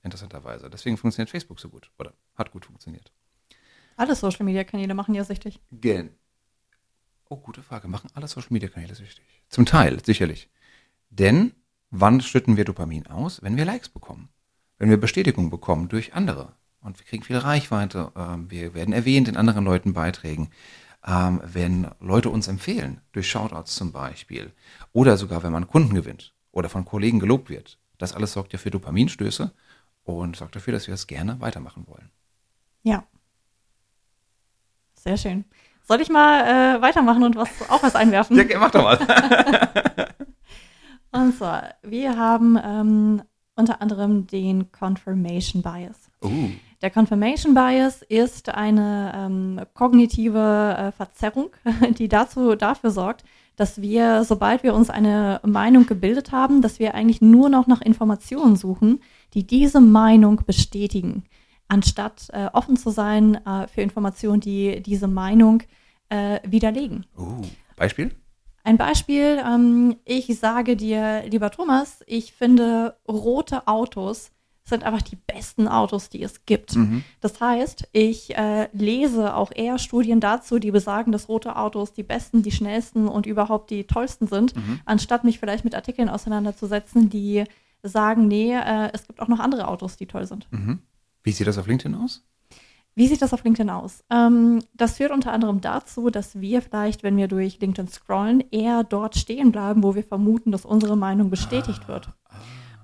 Interessanterweise. 0.03 0.71
Deswegen 0.71 0.97
funktioniert 0.97 1.31
Facebook 1.31 1.59
so 1.59 1.69
gut. 1.69 1.91
Oder 1.99 2.13
hat 2.37 2.53
gut 2.53 2.65
funktioniert. 2.65 3.13
Alle 3.97 4.15
Social 4.15 4.45
Media 4.45 4.65
Kanäle 4.65 4.95
machen 4.95 5.15
ja 5.15 5.25
süchtig. 5.25 5.61
Gen. 5.73 6.11
Oh, 7.29 7.37
gute 7.37 7.63
Frage. 7.63 7.89
Machen 7.89 8.09
alle 8.15 8.29
Social 8.29 8.53
Media 8.53 8.69
Kanäle 8.69 8.95
süchtig? 8.95 9.25
Zum 9.49 9.67
Teil, 9.67 10.03
sicherlich. 10.05 10.49
Denn 11.11 11.53
wann 11.91 12.21
schütten 12.21 12.57
wir 12.57 12.65
Dopamin 12.65 13.07
aus? 13.09 13.43
Wenn 13.43 13.57
wir 13.57 13.65
Likes 13.65 13.89
bekommen. 13.89 14.31
Wenn 14.79 14.91
wir 14.91 14.97
Bestätigung 14.97 15.51
bekommen 15.51 15.89
durch 15.89 16.15
andere. 16.15 16.55
Und 16.81 16.99
wir 16.99 17.05
kriegen 17.05 17.23
viel 17.23 17.37
Reichweite. 17.37 18.13
Ähm, 18.17 18.51
wir 18.51 18.75
werden 18.75 18.95
erwähnt 18.95 19.29
in 19.29 19.37
anderen 19.37 19.65
Leuten 19.65 19.93
Beiträgen. 19.93 20.51
Ähm, 21.07 21.41
wenn 21.45 21.89
Leute 22.01 22.31
uns 22.31 22.49
empfehlen, 22.49 23.01
durch 23.13 23.29
Shoutouts 23.29 23.75
zum 23.75 23.93
Beispiel. 23.93 24.53
Oder 24.93 25.17
sogar, 25.17 25.43
wenn 25.43 25.53
man 25.53 25.67
Kunden 25.67 25.95
gewinnt. 25.95 26.35
Oder 26.53 26.69
von 26.69 26.85
Kollegen 26.85 27.19
gelobt 27.19 27.51
wird. 27.51 27.79
Das 27.99 28.15
alles 28.15 28.33
sorgt 28.33 28.53
ja 28.53 28.59
für 28.59 28.71
Dopaminstöße 28.71 29.53
und 30.05 30.37
sorgt 30.37 30.57
dafür, 30.57 30.73
dass 30.73 30.87
wir 30.87 30.95
es 30.95 31.07
gerne 31.07 31.41
weitermachen 31.41 31.87
wollen. 31.87 32.11
Ja. 32.83 33.05
Sehr 34.95 35.17
schön. 35.17 35.45
Soll 35.83 36.01
ich 36.01 36.09
mal 36.09 36.77
äh, 36.77 36.83
weitermachen 36.83 37.25
und 37.25 37.37
was 37.37 37.49
auch 37.69 37.83
was 37.83 37.95
einwerfen? 37.95 38.37
Ja, 38.37 38.59
mach 38.59 38.71
doch 38.71 38.83
mal. 38.83 38.99
Und 41.13 41.37
zwar, 41.37 41.75
wir 41.83 42.17
haben 42.17 42.59
ähm, 42.63 43.23
unter 43.57 43.81
anderem 43.83 44.27
den 44.27 44.73
Confirmation 44.73 45.63
Bias. 45.63 46.11
Uh. 46.23 46.51
Der 46.83 46.91
Confirmation 46.91 47.55
Bias 47.55 48.03
ist 48.03 48.49
eine 48.49 49.13
ähm, 49.15 49.61
kognitive 49.75 50.77
äh, 50.79 50.93
Verzerrung, 50.93 51.51
die 51.99 52.09
dazu 52.09 52.55
dafür 52.55 52.91
sorgt, 52.91 53.25
dass 53.57 53.83
wir, 53.83 54.25
sobald 54.25 54.63
wir 54.63 54.73
uns 54.75 54.89
eine 54.89 55.41
Meinung 55.45 55.85
gebildet 55.85 56.33
haben, 56.33 56.63
dass 56.63 56.79
wir 56.79 56.95
eigentlich 56.95 57.21
nur 57.21 57.51
noch 57.51 57.67
nach 57.67 57.83
Informationen 57.83 58.57
suchen, 58.57 59.01
die 59.35 59.47
diese 59.47 59.81
Meinung 59.81 60.43
bestätigen, 60.47 61.25
anstatt 61.69 62.29
äh, 62.33 62.49
offen 62.55 62.79
zu 62.79 62.89
sein 62.91 63.35
äh, 63.45 63.67
für 63.69 63.83
Informationen, 63.83 64.41
die 64.41 64.81
diese 64.83 65.09
Meinung 65.09 65.63
äh, 66.09 66.41
widerlegen. 66.49 67.05
Uh. 67.19 67.43
Beispiel? 67.77 68.13
Ein 68.63 68.77
Beispiel, 68.77 69.41
ähm, 69.45 69.97
ich 70.05 70.39
sage 70.39 70.77
dir, 70.77 71.23
lieber 71.29 71.51
Thomas, 71.51 72.01
ich 72.07 72.33
finde 72.33 72.97
rote 73.09 73.67
Autos 73.67 74.31
sind 74.65 74.85
einfach 74.85 75.03
die 75.03 75.17
besten 75.17 75.67
Autos, 75.67 76.11
die 76.11 76.23
es 76.23 76.45
gibt. 76.47 76.77
Mhm. 76.77 77.03
Das 77.21 77.41
heißt, 77.41 77.89
ich 77.93 78.37
äh, 78.37 78.69
lese 78.73 79.35
auch 79.35 79.51
eher 79.53 79.79
Studien 79.79 80.21
dazu, 80.21 80.59
die 80.59 80.71
besagen, 80.71 81.11
dass 81.11 81.29
rote 81.29 81.57
Autos 81.57 81.93
die 81.93 82.05
besten, 82.05 82.43
die 82.43 82.53
schnellsten 82.53 83.09
und 83.09 83.27
überhaupt 83.27 83.71
die 83.71 83.85
tollsten 83.85 84.29
sind, 84.29 84.55
Mhm. 84.55 84.81
anstatt 84.85 85.25
mich 85.25 85.41
vielleicht 85.41 85.65
mit 85.65 85.75
Artikeln 85.75 86.09
auseinanderzusetzen, 86.09 87.11
die 87.11 87.45
sagen, 87.83 88.29
nee, 88.29 88.53
äh, 88.55 88.91
es 88.93 89.07
gibt 89.07 89.21
auch 89.21 89.29
noch 89.29 89.41
andere 89.41 89.67
Autos, 89.67 89.97
die 89.97 90.07
toll 90.07 90.27
sind. 90.27 90.47
Mhm. 90.53 90.79
Wie 91.23 91.33
sieht 91.33 91.47
das 91.47 91.59
auf 91.59 91.67
LinkedIn 91.67 91.95
aus? 91.97 92.23
Wie 92.95 93.07
sieht 93.07 93.23
das 93.23 93.33
auf 93.33 93.45
LinkedIn 93.45 93.71
aus? 93.71 94.05
Ähm, 94.11 94.61
das 94.75 94.97
führt 94.97 95.13
unter 95.13 95.33
anderem 95.33 95.61
dazu, 95.61 96.11
dass 96.11 96.41
wir 96.41 96.61
vielleicht, 96.61 97.03
wenn 97.03 97.17
wir 97.17 97.29
durch 97.29 97.61
LinkedIn 97.61 97.89
scrollen, 97.89 98.45
eher 98.51 98.85
dort 98.85 99.17
stehen 99.17 99.53
bleiben, 99.53 99.83
wo 99.83 99.95
wir 99.95 100.05
vermuten, 100.05 100.53
dass 100.53 100.65
unsere 100.65 100.97
Meinung 100.97 101.31
bestätigt 101.31 101.89
wird. 101.89 102.11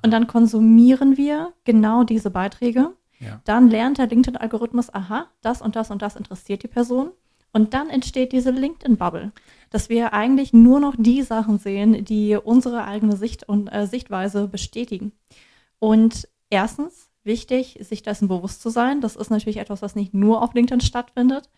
Und 0.02 0.12
dann 0.12 0.26
konsumieren 0.26 1.16
wir 1.16 1.52
genau 1.64 2.04
diese 2.04 2.30
Beiträge. 2.30 2.92
Ja. 3.18 3.40
Dann 3.44 3.68
lernt 3.68 3.98
der 3.98 4.06
LinkedIn-Algorithmus, 4.06 4.92
aha, 4.94 5.26
das 5.40 5.62
und 5.62 5.74
das 5.74 5.90
und 5.90 6.02
das 6.02 6.16
interessiert 6.16 6.62
die 6.62 6.68
Person. 6.68 7.10
Und 7.52 7.72
dann 7.72 7.88
entsteht 7.88 8.32
diese 8.32 8.50
LinkedIn-Bubble, 8.50 9.32
dass 9.70 9.88
wir 9.88 10.12
eigentlich 10.12 10.52
nur 10.52 10.78
noch 10.78 10.94
die 10.98 11.22
Sachen 11.22 11.58
sehen, 11.58 12.04
die 12.04 12.36
unsere 12.36 12.84
eigene 12.84 13.16
Sicht 13.16 13.48
und 13.48 13.68
äh, 13.68 13.86
Sichtweise 13.86 14.46
bestätigen. 14.46 15.12
Und 15.78 16.28
erstens, 16.50 17.08
wichtig, 17.26 17.78
sich 17.80 18.02
dessen 18.02 18.28
bewusst 18.28 18.62
zu 18.62 18.70
sein. 18.70 19.00
Das 19.00 19.16
ist 19.16 19.30
natürlich 19.30 19.58
etwas, 19.58 19.82
was 19.82 19.94
nicht 19.94 20.14
nur 20.14 20.42
auf 20.42 20.54
LinkedIn 20.54 20.80
stattfindet, 20.80 21.48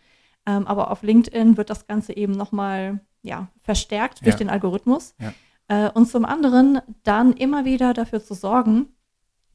ähm, 0.45 0.67
aber 0.67 0.91
auf 0.91 1.03
LinkedIn 1.03 1.57
wird 1.57 1.69
das 1.69 1.87
Ganze 1.87 2.15
eben 2.15 2.33
nochmal 2.33 2.99
ja, 3.21 3.47
verstärkt 3.61 4.21
durch 4.25 4.35
Ja. 4.35 4.37
den 4.39 4.49
Algorithmus. 4.49 5.13
Ja. 5.19 5.33
Äh, 5.67 5.91
und 5.91 6.07
zum 6.07 6.25
anderen 6.25 6.79
dann 7.03 7.33
immer 7.33 7.65
wieder 7.65 7.93
dafür 7.93 8.23
zu 8.23 8.33
sorgen, 8.33 8.87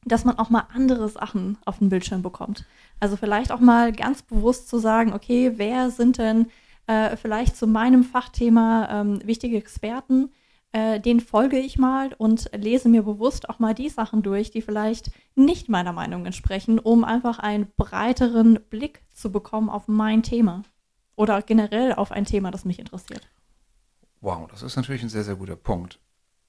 dass 0.05 0.23
man 0.23 0.37
auch 0.37 0.49
mal 0.51 0.67
andere 0.73 1.09
Sachen 1.09 1.57
auf 1.65 1.79
den 1.79 1.89
Bildschirm 1.89 2.21
bekommt. 2.21 2.65
Also 2.99 3.17
vielleicht 3.17 3.51
auch 3.51 3.59
mal 3.59 3.91
ganz 3.91 4.21
bewusst 4.21 4.69
zu 4.69 4.77
sagen, 4.77 5.13
okay, 5.13 5.53
wer 5.55 5.89
sind 5.89 6.19
denn 6.19 6.47
äh, 6.87 7.15
vielleicht 7.17 7.57
zu 7.57 7.65
meinem 7.65 8.03
Fachthema 8.03 8.87
ähm, 9.01 9.19
wichtige 9.25 9.57
Experten? 9.57 10.29
Äh, 10.75 10.99
den 10.99 11.21
folge 11.21 11.57
ich 11.57 11.77
mal 11.77 12.11
und 12.17 12.49
lese 12.53 12.89
mir 12.89 13.01
bewusst 13.01 13.47
auch 13.47 13.59
mal 13.59 13.73
die 13.73 13.87
Sachen 13.87 14.23
durch, 14.23 14.51
die 14.51 14.61
vielleicht 14.61 15.09
nicht 15.33 15.69
meiner 15.69 15.93
Meinung 15.93 16.25
entsprechen, 16.25 16.79
um 16.79 17.05
einfach 17.05 17.39
einen 17.39 17.71
breiteren 17.77 18.59
Blick 18.69 19.01
zu 19.13 19.31
bekommen 19.31 19.69
auf 19.69 19.87
mein 19.87 20.21
Thema 20.21 20.63
oder 21.15 21.41
generell 21.41 21.93
auf 21.93 22.11
ein 22.11 22.25
Thema, 22.25 22.51
das 22.51 22.65
mich 22.65 22.77
interessiert. 22.77 23.25
Wow, 24.19 24.49
das 24.51 24.63
ist 24.63 24.75
natürlich 24.75 25.01
ein 25.01 25.07
sehr, 25.07 25.23
sehr 25.23 25.37
guter 25.37 25.55
Punkt. 25.55 25.97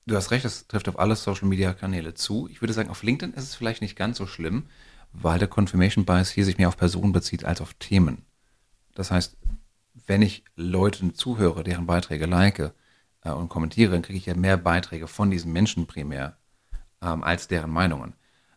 Du 0.06 0.16
hast 0.16 0.32
recht, 0.32 0.44
das 0.44 0.66
trifft 0.66 0.88
auf 0.88 0.98
alle 0.98 1.14
Social-Media-Kanäle 1.14 2.14
zu. 2.14 2.48
Ich 2.50 2.60
würde 2.60 2.72
sagen, 2.72 2.90
auf 2.90 3.04
LinkedIn 3.04 3.32
ist 3.32 3.44
es 3.44 3.54
vielleicht 3.54 3.80
nicht 3.80 3.94
ganz 3.94 4.18
so 4.18 4.26
schlimm, 4.26 4.64
weil 5.12 5.38
der 5.38 5.46
Confirmation 5.46 6.04
Bias 6.04 6.30
hier 6.30 6.44
sich 6.44 6.58
mehr 6.58 6.66
auf 6.66 6.76
Personen 6.76 7.12
bezieht 7.12 7.44
als 7.44 7.60
auf 7.60 7.74
Themen. 7.74 8.24
Das 8.96 9.12
heißt, 9.12 9.36
wenn 10.08 10.22
ich 10.22 10.42
Leuten 10.56 11.14
zuhöre, 11.14 11.62
deren 11.62 11.86
Beiträge 11.86 12.26
like 12.26 12.72
äh, 13.26 13.32
und 13.32 13.48
kommentiere, 13.48 13.92
dann 13.92 14.02
kriege 14.02 14.18
ich 14.18 14.26
ja 14.26 14.34
mehr 14.34 14.56
Beiträge 14.56 15.08
von 15.08 15.30
diesen 15.30 15.52
Menschen 15.52 15.86
primär 15.86 16.36
ähm, 17.02 17.22
als 17.22 17.48
deren 17.48 17.70
Meinungen. 17.70 18.14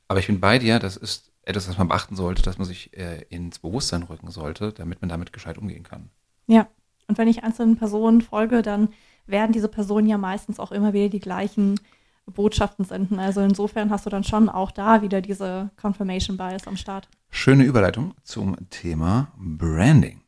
Aber 0.08 0.20
ich 0.20 0.28
bin 0.28 0.40
bei 0.40 0.60
dir, 0.60 0.80
das 0.80 0.98
ist 0.98 1.32
etwas, 1.44 1.68
was 1.68 1.78
man 1.78 1.88
beachten 1.88 2.16
sollte, 2.16 2.42
dass 2.42 2.58
man 2.58 2.68
sich 2.68 2.96
äh, 2.98 3.24
ins 3.30 3.60
Bewusstsein 3.60 4.04
rücken 4.04 4.30
sollte, 4.32 4.72
damit 4.72 5.02
man 5.02 5.10
damit 5.10 5.34
gescheit 5.34 5.58
umgehen 5.58 5.84
kann. 5.84 6.10
Ja, 6.48 6.68
und 7.08 7.18
wenn 7.18 7.28
ich 7.28 7.44
einzelnen 7.44 7.78
Personen 7.78 8.22
folge, 8.22 8.62
dann 8.62 8.90
werden 9.26 9.52
diese 9.52 9.68
Personen 9.68 10.08
ja 10.08 10.18
meistens 10.18 10.60
auch 10.60 10.72
immer 10.72 10.94
wieder 10.94 11.10
die 11.10 11.20
gleichen 11.20 11.80
Botschaften 12.26 12.86
senden. 12.86 13.20
Also 13.20 13.42
insofern 13.42 13.90
hast 13.90 14.06
du 14.06 14.10
dann 14.10 14.24
schon 14.24 14.50
auch 14.50 14.72
da 14.72 15.02
wieder 15.02 15.22
diese 15.22 15.72
Confirmation 15.82 16.38
Bias 16.38 16.68
am 16.68 16.78
Start. 16.78 17.08
Schöne 17.32 17.64
Überleitung 17.64 18.14
zum 18.24 18.56
Thema 18.70 19.32
Branding. 19.38 20.22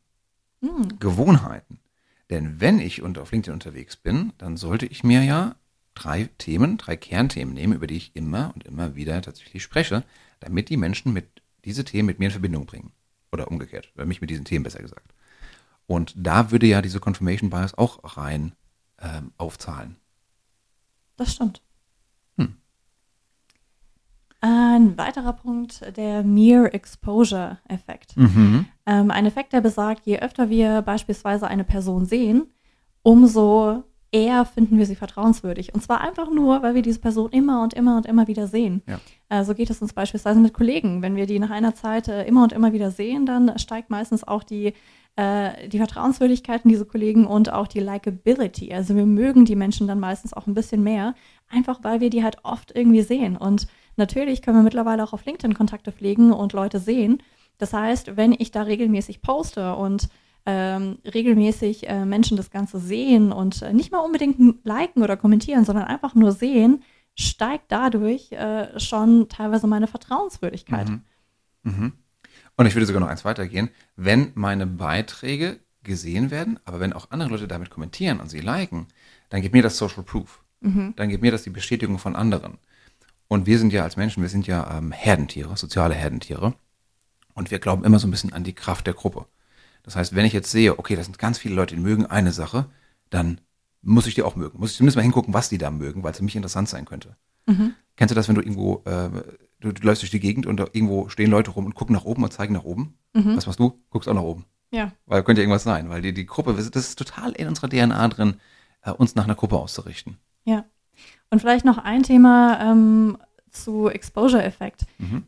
Hm. 0.60 0.98
Gewohnheiten. 0.98 1.78
Denn 2.32 2.62
wenn 2.62 2.78
ich 2.78 3.02
auf 3.02 3.30
LinkedIn 3.30 3.52
unterwegs 3.52 3.94
bin, 3.94 4.32
dann 4.38 4.56
sollte 4.56 4.86
ich 4.86 5.04
mir 5.04 5.22
ja 5.22 5.54
drei 5.92 6.30
Themen, 6.38 6.78
drei 6.78 6.96
Kernthemen 6.96 7.52
nehmen, 7.52 7.74
über 7.74 7.86
die 7.86 7.98
ich 7.98 8.16
immer 8.16 8.52
und 8.54 8.64
immer 8.64 8.94
wieder 8.94 9.20
tatsächlich 9.20 9.62
spreche, 9.62 10.02
damit 10.40 10.70
die 10.70 10.78
Menschen 10.78 11.12
mit 11.12 11.42
diese 11.66 11.84
Themen 11.84 12.06
mit 12.06 12.18
mir 12.18 12.24
in 12.24 12.30
Verbindung 12.30 12.64
bringen. 12.64 12.92
Oder 13.32 13.48
umgekehrt, 13.48 13.92
oder 13.94 14.06
mich 14.06 14.22
mit 14.22 14.30
diesen 14.30 14.46
Themen 14.46 14.62
besser 14.62 14.80
gesagt. 14.80 15.12
Und 15.86 16.14
da 16.16 16.50
würde 16.50 16.66
ja 16.66 16.80
diese 16.80 17.00
Confirmation 17.00 17.50
Bias 17.50 17.76
auch 17.76 18.16
rein 18.16 18.52
ähm, 18.98 19.32
aufzahlen. 19.36 19.96
Das 21.18 21.34
stimmt. 21.34 21.60
Ein 24.44 24.98
weiterer 24.98 25.34
Punkt, 25.34 25.96
der 25.96 26.24
Mere 26.24 26.72
Exposure 26.72 27.58
Effekt. 27.68 28.16
Mhm. 28.16 28.66
Ähm, 28.86 29.12
ein 29.12 29.24
Effekt, 29.24 29.52
der 29.52 29.60
besagt, 29.60 30.04
je 30.04 30.18
öfter 30.18 30.50
wir 30.50 30.82
beispielsweise 30.82 31.46
eine 31.46 31.62
Person 31.62 32.06
sehen, 32.06 32.46
umso 33.02 33.84
eher 34.10 34.44
finden 34.44 34.78
wir 34.78 34.86
sie 34.86 34.96
vertrauenswürdig. 34.96 35.72
Und 35.74 35.82
zwar 35.82 36.00
einfach 36.00 36.28
nur, 36.28 36.60
weil 36.62 36.74
wir 36.74 36.82
diese 36.82 36.98
Person 36.98 37.30
immer 37.30 37.62
und 37.62 37.72
immer 37.72 37.96
und 37.96 38.04
immer 38.04 38.26
wieder 38.26 38.48
sehen. 38.48 38.82
Ja. 38.88 39.00
Äh, 39.28 39.44
so 39.44 39.54
geht 39.54 39.70
es 39.70 39.80
uns 39.80 39.92
beispielsweise 39.92 40.40
mit 40.40 40.52
Kollegen. 40.52 41.02
Wenn 41.02 41.14
wir 41.14 41.26
die 41.26 41.38
nach 41.38 41.50
einer 41.50 41.76
Zeit 41.76 42.08
äh, 42.08 42.24
immer 42.26 42.42
und 42.42 42.52
immer 42.52 42.72
wieder 42.72 42.90
sehen, 42.90 43.26
dann 43.26 43.58
steigt 43.60 43.90
meistens 43.90 44.26
auch 44.26 44.42
die 44.42 44.74
äh, 45.14 45.68
die 45.68 45.78
Vertrauenswürdigkeit 45.78 46.64
in 46.64 46.70
diese 46.70 46.86
Kollegen 46.86 47.26
und 47.26 47.52
auch 47.52 47.68
die 47.68 47.80
Likability. 47.80 48.72
Also 48.72 48.96
wir 48.96 49.06
mögen 49.06 49.44
die 49.44 49.56
Menschen 49.56 49.86
dann 49.86 50.00
meistens 50.00 50.32
auch 50.32 50.46
ein 50.46 50.54
bisschen 50.54 50.82
mehr, 50.82 51.14
einfach 51.48 51.80
weil 51.82 52.00
wir 52.00 52.10
die 52.10 52.24
halt 52.24 52.38
oft 52.44 52.74
irgendwie 52.74 53.02
sehen. 53.02 53.36
Und 53.36 53.66
natürlich 53.96 54.42
können 54.42 54.58
wir 54.58 54.62
mittlerweile 54.62 55.02
auch 55.04 55.12
auf 55.12 55.24
LinkedIn 55.24 55.54
Kontakte 55.54 55.92
pflegen 55.92 56.32
und 56.32 56.52
Leute 56.52 56.78
sehen. 56.78 57.22
Das 57.58 57.72
heißt, 57.72 58.16
wenn 58.16 58.32
ich 58.32 58.50
da 58.50 58.62
regelmäßig 58.62 59.22
poste 59.22 59.74
und 59.76 60.08
ähm, 60.44 60.98
regelmäßig 61.04 61.88
äh, 61.88 62.04
Menschen 62.04 62.36
das 62.36 62.50
Ganze 62.50 62.80
sehen 62.80 63.30
und 63.30 63.62
äh, 63.62 63.72
nicht 63.72 63.92
mal 63.92 64.00
unbedingt 64.00 64.64
liken 64.64 65.02
oder 65.02 65.16
kommentieren, 65.16 65.64
sondern 65.64 65.84
einfach 65.84 66.14
nur 66.14 66.32
sehen, 66.32 66.82
steigt 67.14 67.70
dadurch 67.70 68.32
äh, 68.32 68.78
schon 68.80 69.28
teilweise 69.28 69.66
meine 69.66 69.86
Vertrauenswürdigkeit. 69.86 70.88
Mhm. 70.88 71.02
Mhm. 71.62 71.92
Und 72.56 72.66
ich 72.66 72.74
würde 72.74 72.86
sogar 72.86 73.00
noch 73.00 73.08
eins 73.08 73.24
weitergehen. 73.24 73.70
Wenn 73.96 74.32
meine 74.34 74.66
Beiträge 74.66 75.60
gesehen 75.82 76.30
werden, 76.30 76.58
aber 76.64 76.80
wenn 76.80 76.92
auch 76.92 77.10
andere 77.10 77.30
Leute 77.30 77.48
damit 77.48 77.70
kommentieren 77.70 78.20
und 78.20 78.28
sie 78.28 78.40
liken, 78.40 78.86
dann 79.30 79.42
gibt 79.42 79.54
mir 79.54 79.62
das 79.62 79.78
Social 79.78 80.02
Proof. 80.02 80.42
Mhm. 80.60 80.94
Dann 80.96 81.08
gibt 81.08 81.22
mir 81.22 81.32
das 81.32 81.42
die 81.42 81.50
Bestätigung 81.50 81.98
von 81.98 82.16
anderen. 82.16 82.58
Und 83.32 83.46
wir 83.46 83.58
sind 83.58 83.72
ja 83.72 83.82
als 83.82 83.96
Menschen, 83.96 84.22
wir 84.22 84.28
sind 84.28 84.46
ja 84.46 84.76
ähm, 84.76 84.92
Herdentiere, 84.92 85.56
soziale 85.56 85.94
Herdentiere. 85.94 86.52
Und 87.32 87.50
wir 87.50 87.60
glauben 87.60 87.82
immer 87.82 87.98
so 87.98 88.06
ein 88.06 88.10
bisschen 88.10 88.34
an 88.34 88.44
die 88.44 88.52
Kraft 88.52 88.86
der 88.86 88.92
Gruppe. 88.92 89.24
Das 89.84 89.96
heißt, 89.96 90.14
wenn 90.14 90.26
ich 90.26 90.34
jetzt 90.34 90.50
sehe, 90.50 90.78
okay, 90.78 90.96
da 90.96 91.02
sind 91.02 91.18
ganz 91.18 91.38
viele 91.38 91.54
Leute, 91.54 91.74
die 91.74 91.80
mögen 91.80 92.04
eine 92.04 92.32
Sache, 92.32 92.66
dann 93.08 93.40
muss 93.80 94.06
ich 94.06 94.14
die 94.14 94.22
auch 94.22 94.36
mögen. 94.36 94.58
Muss 94.60 94.72
ich 94.72 94.76
zumindest 94.76 94.96
mal 94.96 95.02
hingucken, 95.02 95.32
was 95.32 95.48
die 95.48 95.56
da 95.56 95.70
mögen, 95.70 96.02
weil 96.02 96.10
es 96.10 96.18
für 96.18 96.24
mich 96.24 96.36
interessant 96.36 96.68
sein 96.68 96.84
könnte. 96.84 97.16
Mhm. 97.46 97.72
Kennst 97.96 98.10
du 98.10 98.14
das, 98.14 98.28
wenn 98.28 98.34
du 98.34 98.42
irgendwo 98.42 98.82
äh, 98.84 99.08
du, 99.60 99.72
du 99.72 99.82
läufst 99.82 100.02
durch 100.02 100.10
die 100.10 100.20
Gegend 100.20 100.44
und 100.44 100.58
da 100.58 100.66
irgendwo 100.70 101.08
stehen 101.08 101.30
Leute 101.30 101.52
rum 101.52 101.64
und 101.64 101.74
gucken 101.74 101.94
nach 101.94 102.04
oben 102.04 102.22
und 102.24 102.34
zeigen 102.34 102.52
nach 102.52 102.64
oben. 102.64 102.98
Mhm. 103.14 103.34
Was 103.34 103.46
machst 103.46 103.60
du? 103.60 103.82
Guckst 103.88 104.10
auch 104.10 104.14
nach 104.14 104.20
oben. 104.20 104.44
Ja. 104.72 104.92
Weil 105.06 105.22
könnte 105.22 105.40
ja 105.40 105.44
irgendwas 105.44 105.64
sein, 105.64 105.88
weil 105.88 106.02
die, 106.02 106.12
die 106.12 106.26
Gruppe, 106.26 106.52
das 106.52 106.66
ist 106.66 106.98
total 106.98 107.32
in 107.32 107.48
unserer 107.48 107.70
DNA 107.70 108.08
drin, 108.08 108.36
äh, 108.82 108.90
uns 108.90 109.14
nach 109.14 109.24
einer 109.24 109.36
Gruppe 109.36 109.56
auszurichten. 109.56 110.18
Ja. 110.44 110.66
Und 111.32 111.40
vielleicht 111.40 111.64
noch 111.64 111.78
ein 111.78 112.02
Thema 112.02 112.60
ähm, 112.60 113.16
zu 113.50 113.88
Exposure-Effekt. 113.88 114.82
Mhm. 114.98 115.24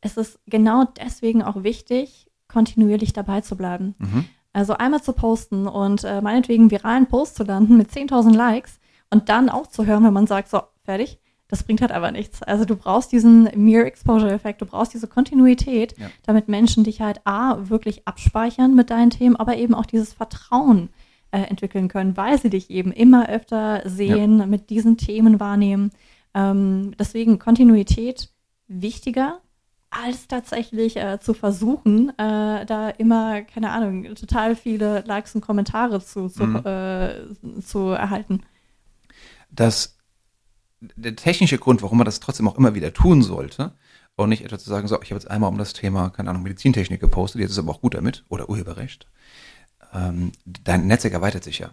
Es 0.00 0.16
ist 0.16 0.40
genau 0.46 0.84
deswegen 0.98 1.42
auch 1.42 1.62
wichtig, 1.62 2.30
kontinuierlich 2.48 3.12
dabei 3.12 3.42
zu 3.42 3.54
bleiben. 3.54 3.94
Mhm. 3.98 4.24
Also 4.54 4.72
einmal 4.72 5.02
zu 5.02 5.12
posten 5.12 5.66
und 5.66 6.04
äh, 6.04 6.22
meinetwegen 6.22 6.70
viralen 6.70 7.06
Post 7.06 7.36
zu 7.36 7.44
landen 7.44 7.76
mit 7.76 7.90
10.000 7.90 8.34
Likes 8.34 8.80
und 9.10 9.28
dann 9.28 9.50
auch 9.50 9.66
zu 9.66 9.84
hören, 9.84 10.04
wenn 10.04 10.14
man 10.14 10.26
sagt, 10.26 10.48
so, 10.48 10.62
fertig, 10.84 11.18
das 11.48 11.64
bringt 11.64 11.82
halt 11.82 11.92
aber 11.92 12.10
nichts. 12.10 12.42
Also 12.42 12.64
du 12.64 12.74
brauchst 12.74 13.12
diesen 13.12 13.50
Mere 13.54 13.84
Exposure 13.84 14.32
Effekt, 14.32 14.62
du 14.62 14.66
brauchst 14.66 14.94
diese 14.94 15.06
Kontinuität, 15.06 15.98
ja. 15.98 16.08
damit 16.24 16.48
Menschen 16.48 16.82
dich 16.82 17.02
halt 17.02 17.20
A, 17.26 17.68
wirklich 17.68 18.08
abspeichern 18.08 18.74
mit 18.74 18.88
deinen 18.88 19.10
Themen, 19.10 19.36
aber 19.36 19.58
eben 19.58 19.74
auch 19.74 19.84
dieses 19.84 20.14
Vertrauen 20.14 20.88
äh, 21.32 21.40
entwickeln 21.40 21.88
können, 21.88 22.16
weil 22.16 22.40
sie 22.40 22.50
dich 22.50 22.70
eben 22.70 22.92
immer 22.92 23.28
öfter 23.28 23.82
sehen, 23.84 24.38
ja. 24.38 24.46
mit 24.46 24.70
diesen 24.70 24.96
Themen 24.96 25.40
wahrnehmen. 25.40 25.90
Ähm, 26.34 26.92
deswegen 26.98 27.38
Kontinuität 27.38 28.30
wichtiger, 28.68 29.40
als 29.90 30.28
tatsächlich 30.28 30.96
äh, 30.96 31.18
zu 31.20 31.34
versuchen, 31.34 32.10
äh, 32.18 32.64
da 32.64 32.90
immer, 32.96 33.42
keine 33.42 33.70
Ahnung, 33.70 34.14
total 34.14 34.56
viele 34.56 35.02
Likes 35.06 35.34
und 35.34 35.42
Kommentare 35.42 36.00
zu, 36.00 36.28
zu, 36.28 36.44
mhm. 36.44 36.56
äh, 36.64 37.60
zu 37.60 37.88
erhalten. 37.88 38.42
Das 39.50 39.98
der 40.96 41.14
technische 41.14 41.58
Grund, 41.58 41.82
warum 41.82 41.98
man 41.98 42.04
das 42.04 42.20
trotzdem 42.20 42.48
auch 42.48 42.58
immer 42.58 42.74
wieder 42.74 42.92
tun 42.92 43.22
sollte, 43.22 43.72
und 44.16 44.28
nicht 44.28 44.44
etwa 44.44 44.58
zu 44.58 44.68
sagen, 44.68 44.88
so, 44.88 45.00
ich 45.02 45.10
habe 45.10 45.20
jetzt 45.20 45.30
einmal 45.30 45.48
um 45.48 45.58
das 45.58 45.72
Thema, 45.72 46.10
keine 46.10 46.30
Ahnung, 46.30 46.42
Medizintechnik 46.42 47.00
gepostet, 47.00 47.40
jetzt 47.40 47.52
ist 47.52 47.58
aber 47.58 47.72
auch 47.72 47.80
gut 47.80 47.94
damit, 47.94 48.24
oder 48.28 48.48
Urheberrecht. 48.48 49.06
Ähm, 49.92 50.32
dein 50.44 50.86
Netzwerk 50.86 51.14
erweitert 51.14 51.44
sich 51.44 51.58
ja. 51.58 51.72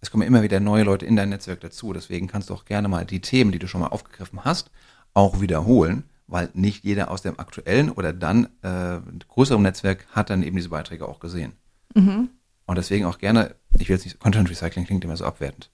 Es 0.00 0.10
kommen 0.10 0.26
immer 0.26 0.42
wieder 0.42 0.60
neue 0.60 0.84
Leute 0.84 1.06
in 1.06 1.16
dein 1.16 1.28
Netzwerk 1.28 1.60
dazu, 1.60 1.92
deswegen 1.92 2.28
kannst 2.28 2.50
du 2.50 2.54
auch 2.54 2.64
gerne 2.64 2.88
mal 2.88 3.04
die 3.04 3.20
Themen, 3.20 3.50
die 3.50 3.58
du 3.58 3.66
schon 3.66 3.80
mal 3.80 3.88
aufgegriffen 3.88 4.44
hast, 4.44 4.70
auch 5.12 5.40
wiederholen, 5.40 6.04
weil 6.28 6.50
nicht 6.54 6.84
jeder 6.84 7.10
aus 7.10 7.22
dem 7.22 7.38
aktuellen 7.38 7.90
oder 7.90 8.12
dann 8.12 8.48
äh, 8.62 9.00
größeren 9.28 9.62
Netzwerk 9.62 10.06
hat 10.12 10.30
dann 10.30 10.42
eben 10.42 10.56
diese 10.56 10.68
Beiträge 10.68 11.08
auch 11.08 11.18
gesehen. 11.18 11.52
Mhm. 11.94 12.30
Und 12.66 12.76
deswegen 12.76 13.06
auch 13.06 13.18
gerne, 13.18 13.56
ich 13.78 13.88
will 13.88 13.96
jetzt 13.96 14.04
nicht, 14.04 14.20
Content 14.20 14.48
Recycling 14.48 14.84
klingt 14.84 15.04
immer 15.04 15.16
so 15.16 15.24
abwertend 15.24 15.70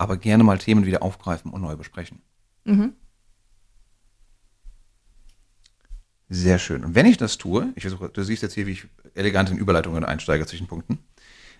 aber 0.00 0.16
gerne 0.16 0.42
mal 0.44 0.56
Themen 0.56 0.86
wieder 0.86 1.02
aufgreifen 1.02 1.50
und 1.50 1.60
neu 1.60 1.76
besprechen. 1.76 2.22
Mhm. 2.64 2.94
Sehr 6.30 6.58
schön. 6.58 6.84
Und 6.86 6.94
wenn 6.94 7.04
ich 7.04 7.18
das 7.18 7.36
tue, 7.36 7.70
ich 7.76 7.82
versuche, 7.82 8.08
du 8.08 8.22
siehst 8.22 8.42
jetzt 8.42 8.54
hier, 8.54 8.66
wie 8.66 8.72
ich 8.72 8.86
elegant 9.14 9.50
in 9.50 9.58
Überleitungen 9.58 10.04
einsteige 10.04 10.46
zwischen 10.46 10.68
Punkten. 10.68 11.00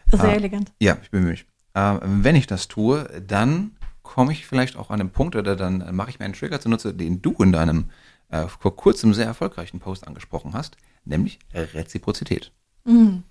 Sehr 0.06 0.24
äh, 0.24 0.36
elegant. 0.36 0.72
Ja, 0.80 0.96
ich 1.02 1.10
bemühe 1.10 1.30
mich. 1.30 1.46
Äh, 1.74 1.98
wenn 2.02 2.36
ich 2.36 2.46
das 2.46 2.68
tue, 2.68 3.04
dann 3.26 3.72
komme 4.02 4.32
ich 4.32 4.46
vielleicht 4.46 4.76
auch 4.76 4.90
an 4.90 5.00
einen 5.00 5.10
Punkt 5.10 5.36
oder 5.36 5.56
dann 5.56 5.94
mache 5.94 6.10
ich 6.10 6.18
mir 6.18 6.24
einen 6.24 6.34
Trigger 6.34 6.60
zunutze, 6.60 6.94
den 6.94 7.22
du 7.22 7.32
in 7.42 7.52
deinem 7.52 7.90
äh, 8.28 8.46
vor 8.46 8.76
kurzem 8.76 9.14
sehr 9.14 9.26
erfolgreichen 9.26 9.78
Post 9.78 10.06
angesprochen 10.06 10.52
hast, 10.54 10.76
nämlich 11.04 11.38
Reziprozität. 11.54 12.52
Mhm 12.84 13.24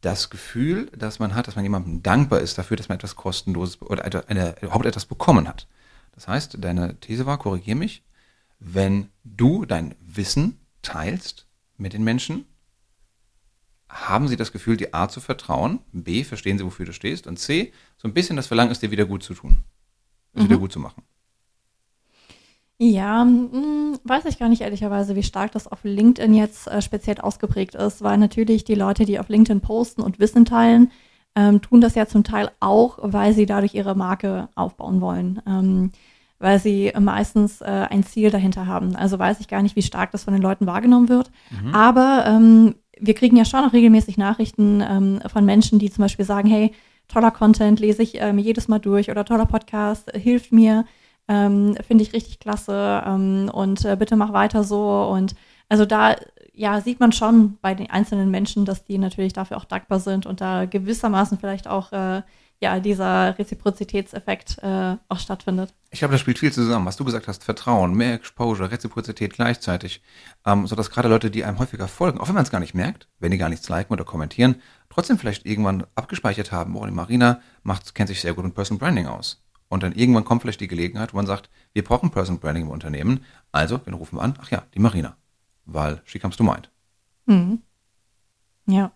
das 0.00 0.30
Gefühl, 0.30 0.86
dass 0.96 1.18
man 1.18 1.34
hat, 1.34 1.48
dass 1.48 1.56
man 1.56 1.64
jemandem 1.64 2.02
dankbar 2.02 2.40
ist 2.40 2.58
dafür, 2.58 2.76
dass 2.76 2.88
man 2.88 2.98
etwas 2.98 3.16
kostenloses 3.16 3.80
oder 3.82 4.04
eine, 4.04 4.28
eine, 4.28 4.54
überhaupt 4.62 4.86
etwas 4.86 5.06
bekommen 5.06 5.48
hat. 5.48 5.66
Das 6.12 6.28
heißt, 6.28 6.58
deine 6.60 6.98
These 7.00 7.26
war, 7.26 7.38
korrigier 7.38 7.76
mich, 7.76 8.04
wenn 8.58 9.10
du 9.24 9.64
dein 9.64 9.94
Wissen 10.00 10.58
teilst 10.82 11.46
mit 11.76 11.92
den 11.92 12.04
Menschen, 12.04 12.44
haben 13.88 14.28
sie 14.28 14.36
das 14.36 14.52
Gefühl, 14.52 14.76
dir 14.76 14.94
A 14.94 15.08
zu 15.08 15.20
vertrauen, 15.20 15.80
B, 15.92 16.24
verstehen 16.24 16.58
sie, 16.58 16.64
wofür 16.64 16.86
du 16.86 16.92
stehst 16.92 17.26
und 17.26 17.38
C, 17.38 17.72
so 17.96 18.06
ein 18.08 18.14
bisschen 18.14 18.36
das 18.36 18.46
Verlangen 18.46 18.70
ist, 18.70 18.82
dir 18.82 18.90
wieder 18.90 19.06
gut 19.06 19.22
zu 19.22 19.34
tun, 19.34 19.58
es 20.34 20.42
mhm. 20.42 20.48
wieder 20.48 20.58
gut 20.58 20.72
zu 20.72 20.80
machen. 20.80 21.02
Ja, 22.80 23.24
mh, 23.24 23.52
hm, 23.52 23.98
weiß 24.04 24.26
ich 24.26 24.38
gar 24.38 24.48
nicht 24.48 24.60
ehrlicherweise, 24.60 25.16
wie 25.16 25.22
stark 25.24 25.50
das 25.52 25.66
auf 25.66 25.80
LinkedIn 25.82 26.32
jetzt 26.32 26.68
äh, 26.68 26.80
speziell 26.80 27.18
ausgeprägt 27.18 27.74
ist, 27.74 28.02
weil 28.02 28.18
natürlich 28.18 28.64
die 28.64 28.76
Leute, 28.76 29.04
die 29.04 29.18
auf 29.18 29.28
LinkedIn 29.28 29.60
posten 29.60 30.02
und 30.02 30.20
Wissen 30.20 30.44
teilen, 30.44 30.92
ähm, 31.34 31.60
tun 31.60 31.80
das 31.80 31.96
ja 31.96 32.06
zum 32.06 32.22
Teil 32.22 32.50
auch, 32.60 32.98
weil 33.02 33.32
sie 33.32 33.46
dadurch 33.46 33.74
ihre 33.74 33.96
Marke 33.96 34.48
aufbauen 34.54 35.00
wollen. 35.00 35.42
Ähm, 35.46 35.90
weil 36.38 36.60
sie 36.60 36.92
meistens 36.98 37.60
äh, 37.60 37.86
ein 37.90 38.04
Ziel 38.04 38.30
dahinter 38.30 38.66
haben. 38.66 38.94
Also 38.94 39.18
weiß 39.18 39.40
ich 39.40 39.48
gar 39.48 39.62
nicht, 39.62 39.76
wie 39.76 39.82
stark 39.82 40.12
das 40.12 40.24
von 40.24 40.32
den 40.32 40.42
Leuten 40.42 40.66
wahrgenommen 40.66 41.08
wird. 41.08 41.30
Mhm. 41.50 41.74
Aber 41.74 42.24
ähm, 42.26 42.76
wir 43.00 43.14
kriegen 43.14 43.36
ja 43.36 43.44
schon 43.44 43.64
noch 43.64 43.72
regelmäßig 43.72 44.18
Nachrichten 44.18 44.80
ähm, 44.80 45.20
von 45.26 45.44
Menschen, 45.44 45.78
die 45.78 45.90
zum 45.90 46.02
Beispiel 46.02 46.24
sagen, 46.24 46.48
hey, 46.48 46.72
toller 47.08 47.30
Content, 47.30 47.80
lese 47.80 48.02
ich 48.02 48.20
äh, 48.20 48.32
mir 48.32 48.42
jedes 48.42 48.68
Mal 48.68 48.78
durch 48.78 49.10
oder 49.10 49.24
toller 49.24 49.46
Podcast, 49.46 50.10
hilft 50.12 50.52
mir, 50.52 50.84
ähm, 51.26 51.76
finde 51.86 52.02
ich 52.02 52.12
richtig 52.12 52.38
klasse 52.38 53.02
ähm, 53.06 53.50
und 53.52 53.84
äh, 53.84 53.96
bitte 53.96 54.16
mach 54.16 54.32
weiter 54.32 54.64
so. 54.64 55.08
Und 55.10 55.34
also 55.68 55.84
da 55.84 56.16
ja, 56.58 56.80
sieht 56.80 57.00
man 57.00 57.12
schon 57.12 57.56
bei 57.62 57.74
den 57.74 57.88
einzelnen 57.90 58.30
Menschen, 58.30 58.64
dass 58.64 58.84
die 58.84 58.98
natürlich 58.98 59.32
dafür 59.32 59.56
auch 59.56 59.64
dankbar 59.64 60.00
sind 60.00 60.26
und 60.26 60.40
da 60.40 60.64
gewissermaßen 60.64 61.38
vielleicht 61.38 61.68
auch 61.68 61.92
äh, 61.92 62.22
ja, 62.60 62.80
dieser 62.80 63.38
Reziprozitätseffekt 63.38 64.58
äh, 64.62 64.96
auch 65.08 65.18
stattfindet. 65.18 65.74
Ich 65.90 66.00
glaube, 66.00 66.12
das 66.12 66.20
spielt 66.20 66.38
viel 66.38 66.52
zusammen. 66.52 66.86
Was 66.86 66.96
du 66.96 67.04
gesagt 67.04 67.28
hast, 67.28 67.44
Vertrauen, 67.44 67.94
mehr 67.94 68.14
Exposure, 68.14 68.70
Reziprozität 68.70 69.34
gleichzeitig, 69.34 70.02
ähm, 70.44 70.66
sodass 70.66 70.90
gerade 70.90 71.08
Leute, 71.08 71.30
die 71.30 71.44
einem 71.44 71.58
häufiger 71.58 71.86
folgen, 71.86 72.18
auch 72.18 72.28
wenn 72.28 72.34
man 72.34 72.44
es 72.44 72.50
gar 72.50 72.60
nicht 72.60 72.74
merkt, 72.74 73.08
wenn 73.20 73.30
die 73.30 73.38
gar 73.38 73.48
nichts 73.48 73.68
liken 73.68 73.92
oder 73.92 74.04
kommentieren, 74.04 74.56
trotzdem 74.90 75.18
vielleicht 75.18 75.46
irgendwann 75.46 75.86
abgespeichert 75.94 76.50
haben, 76.50 76.76
oh, 76.76 76.84
die 76.84 76.92
Marina 76.92 77.40
macht, 77.62 77.94
kennt 77.94 78.08
sich 78.08 78.20
sehr 78.20 78.34
gut 78.34 78.44
mit 78.44 78.54
Personal 78.54 78.80
Branding 78.80 79.06
aus. 79.06 79.44
Und 79.68 79.82
dann 79.82 79.92
irgendwann 79.92 80.24
kommt 80.24 80.42
vielleicht 80.42 80.60
die 80.60 80.68
Gelegenheit, 80.68 81.12
wo 81.12 81.18
man 81.18 81.26
sagt, 81.26 81.50
wir 81.74 81.84
brauchen 81.84 82.10
Personal 82.10 82.40
Branding 82.40 82.64
im 82.64 82.70
Unternehmen. 82.70 83.24
Also, 83.52 83.80
wir 83.84 83.94
rufen 83.94 84.18
an, 84.18 84.34
ach 84.40 84.50
ja, 84.50 84.64
die 84.74 84.78
Marina. 84.78 85.16
Weil 85.66 86.00
she 86.06 86.18
comes 86.18 86.36
to 86.36 86.42
mind. 86.42 86.70
Mhm. 87.26 87.62
Ja. 88.66 88.92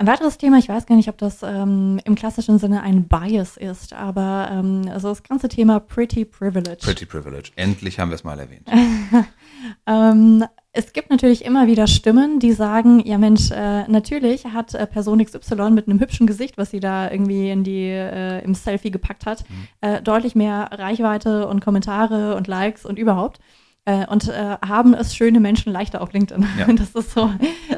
Ein 0.00 0.06
weiteres 0.06 0.38
Thema, 0.38 0.58
ich 0.58 0.68
weiß 0.68 0.86
gar 0.86 0.94
nicht, 0.94 1.08
ob 1.08 1.18
das 1.18 1.42
ähm, 1.42 2.00
im 2.04 2.14
klassischen 2.14 2.60
Sinne 2.60 2.82
ein 2.82 3.08
Bias 3.08 3.56
ist, 3.56 3.92
aber 3.92 4.48
ähm, 4.52 4.88
also 4.92 5.08
das 5.08 5.24
ganze 5.24 5.48
Thema 5.48 5.80
Pretty 5.80 6.24
Privilege. 6.24 6.78
Pretty 6.82 7.04
Privilege. 7.04 7.50
Endlich 7.56 7.98
haben 7.98 8.10
wir 8.10 8.14
es 8.14 8.22
mal 8.22 8.38
erwähnt. 8.38 8.68
ähm, 9.88 10.44
es 10.70 10.92
gibt 10.92 11.10
natürlich 11.10 11.44
immer 11.44 11.66
wieder 11.66 11.88
Stimmen, 11.88 12.38
die 12.38 12.52
sagen, 12.52 13.00
ja 13.04 13.18
Mensch, 13.18 13.50
äh, 13.50 13.88
natürlich 13.88 14.44
hat 14.44 14.72
äh, 14.72 14.86
Person 14.86 15.24
XY 15.24 15.72
mit 15.72 15.88
einem 15.88 15.98
hübschen 15.98 16.28
Gesicht, 16.28 16.58
was 16.58 16.70
sie 16.70 16.78
da 16.78 17.10
irgendwie 17.10 17.50
in 17.50 17.64
die, 17.64 17.88
äh, 17.88 18.44
im 18.44 18.54
Selfie 18.54 18.92
gepackt 18.92 19.26
hat, 19.26 19.44
mhm. 19.50 19.66
Äh, 19.80 20.00
deutlich 20.00 20.36
mehr 20.36 20.70
Reichweite 20.70 21.48
und 21.48 21.58
Kommentare 21.58 22.36
und 22.36 22.46
Likes 22.46 22.86
und 22.86 23.00
überhaupt 23.00 23.40
äh, 23.88 24.06
und 24.06 24.28
äh, 24.28 24.58
haben 24.60 24.92
es 24.92 25.16
schöne 25.16 25.40
Menschen 25.40 25.72
leichter 25.72 26.02
auf 26.02 26.12
LinkedIn? 26.12 26.46
Ja. 26.58 26.66
Das 26.76 26.94
ist 26.94 27.12
so, 27.12 27.30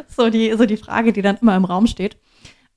so, 0.09 0.29
die, 0.29 0.52
so 0.57 0.67
die 0.67 0.76
Frage, 0.76 1.12
die 1.12 1.23
dann 1.23 1.37
immer 1.37 1.55
im 1.55 1.64
Raum 1.64 1.87
steht. 1.87 2.19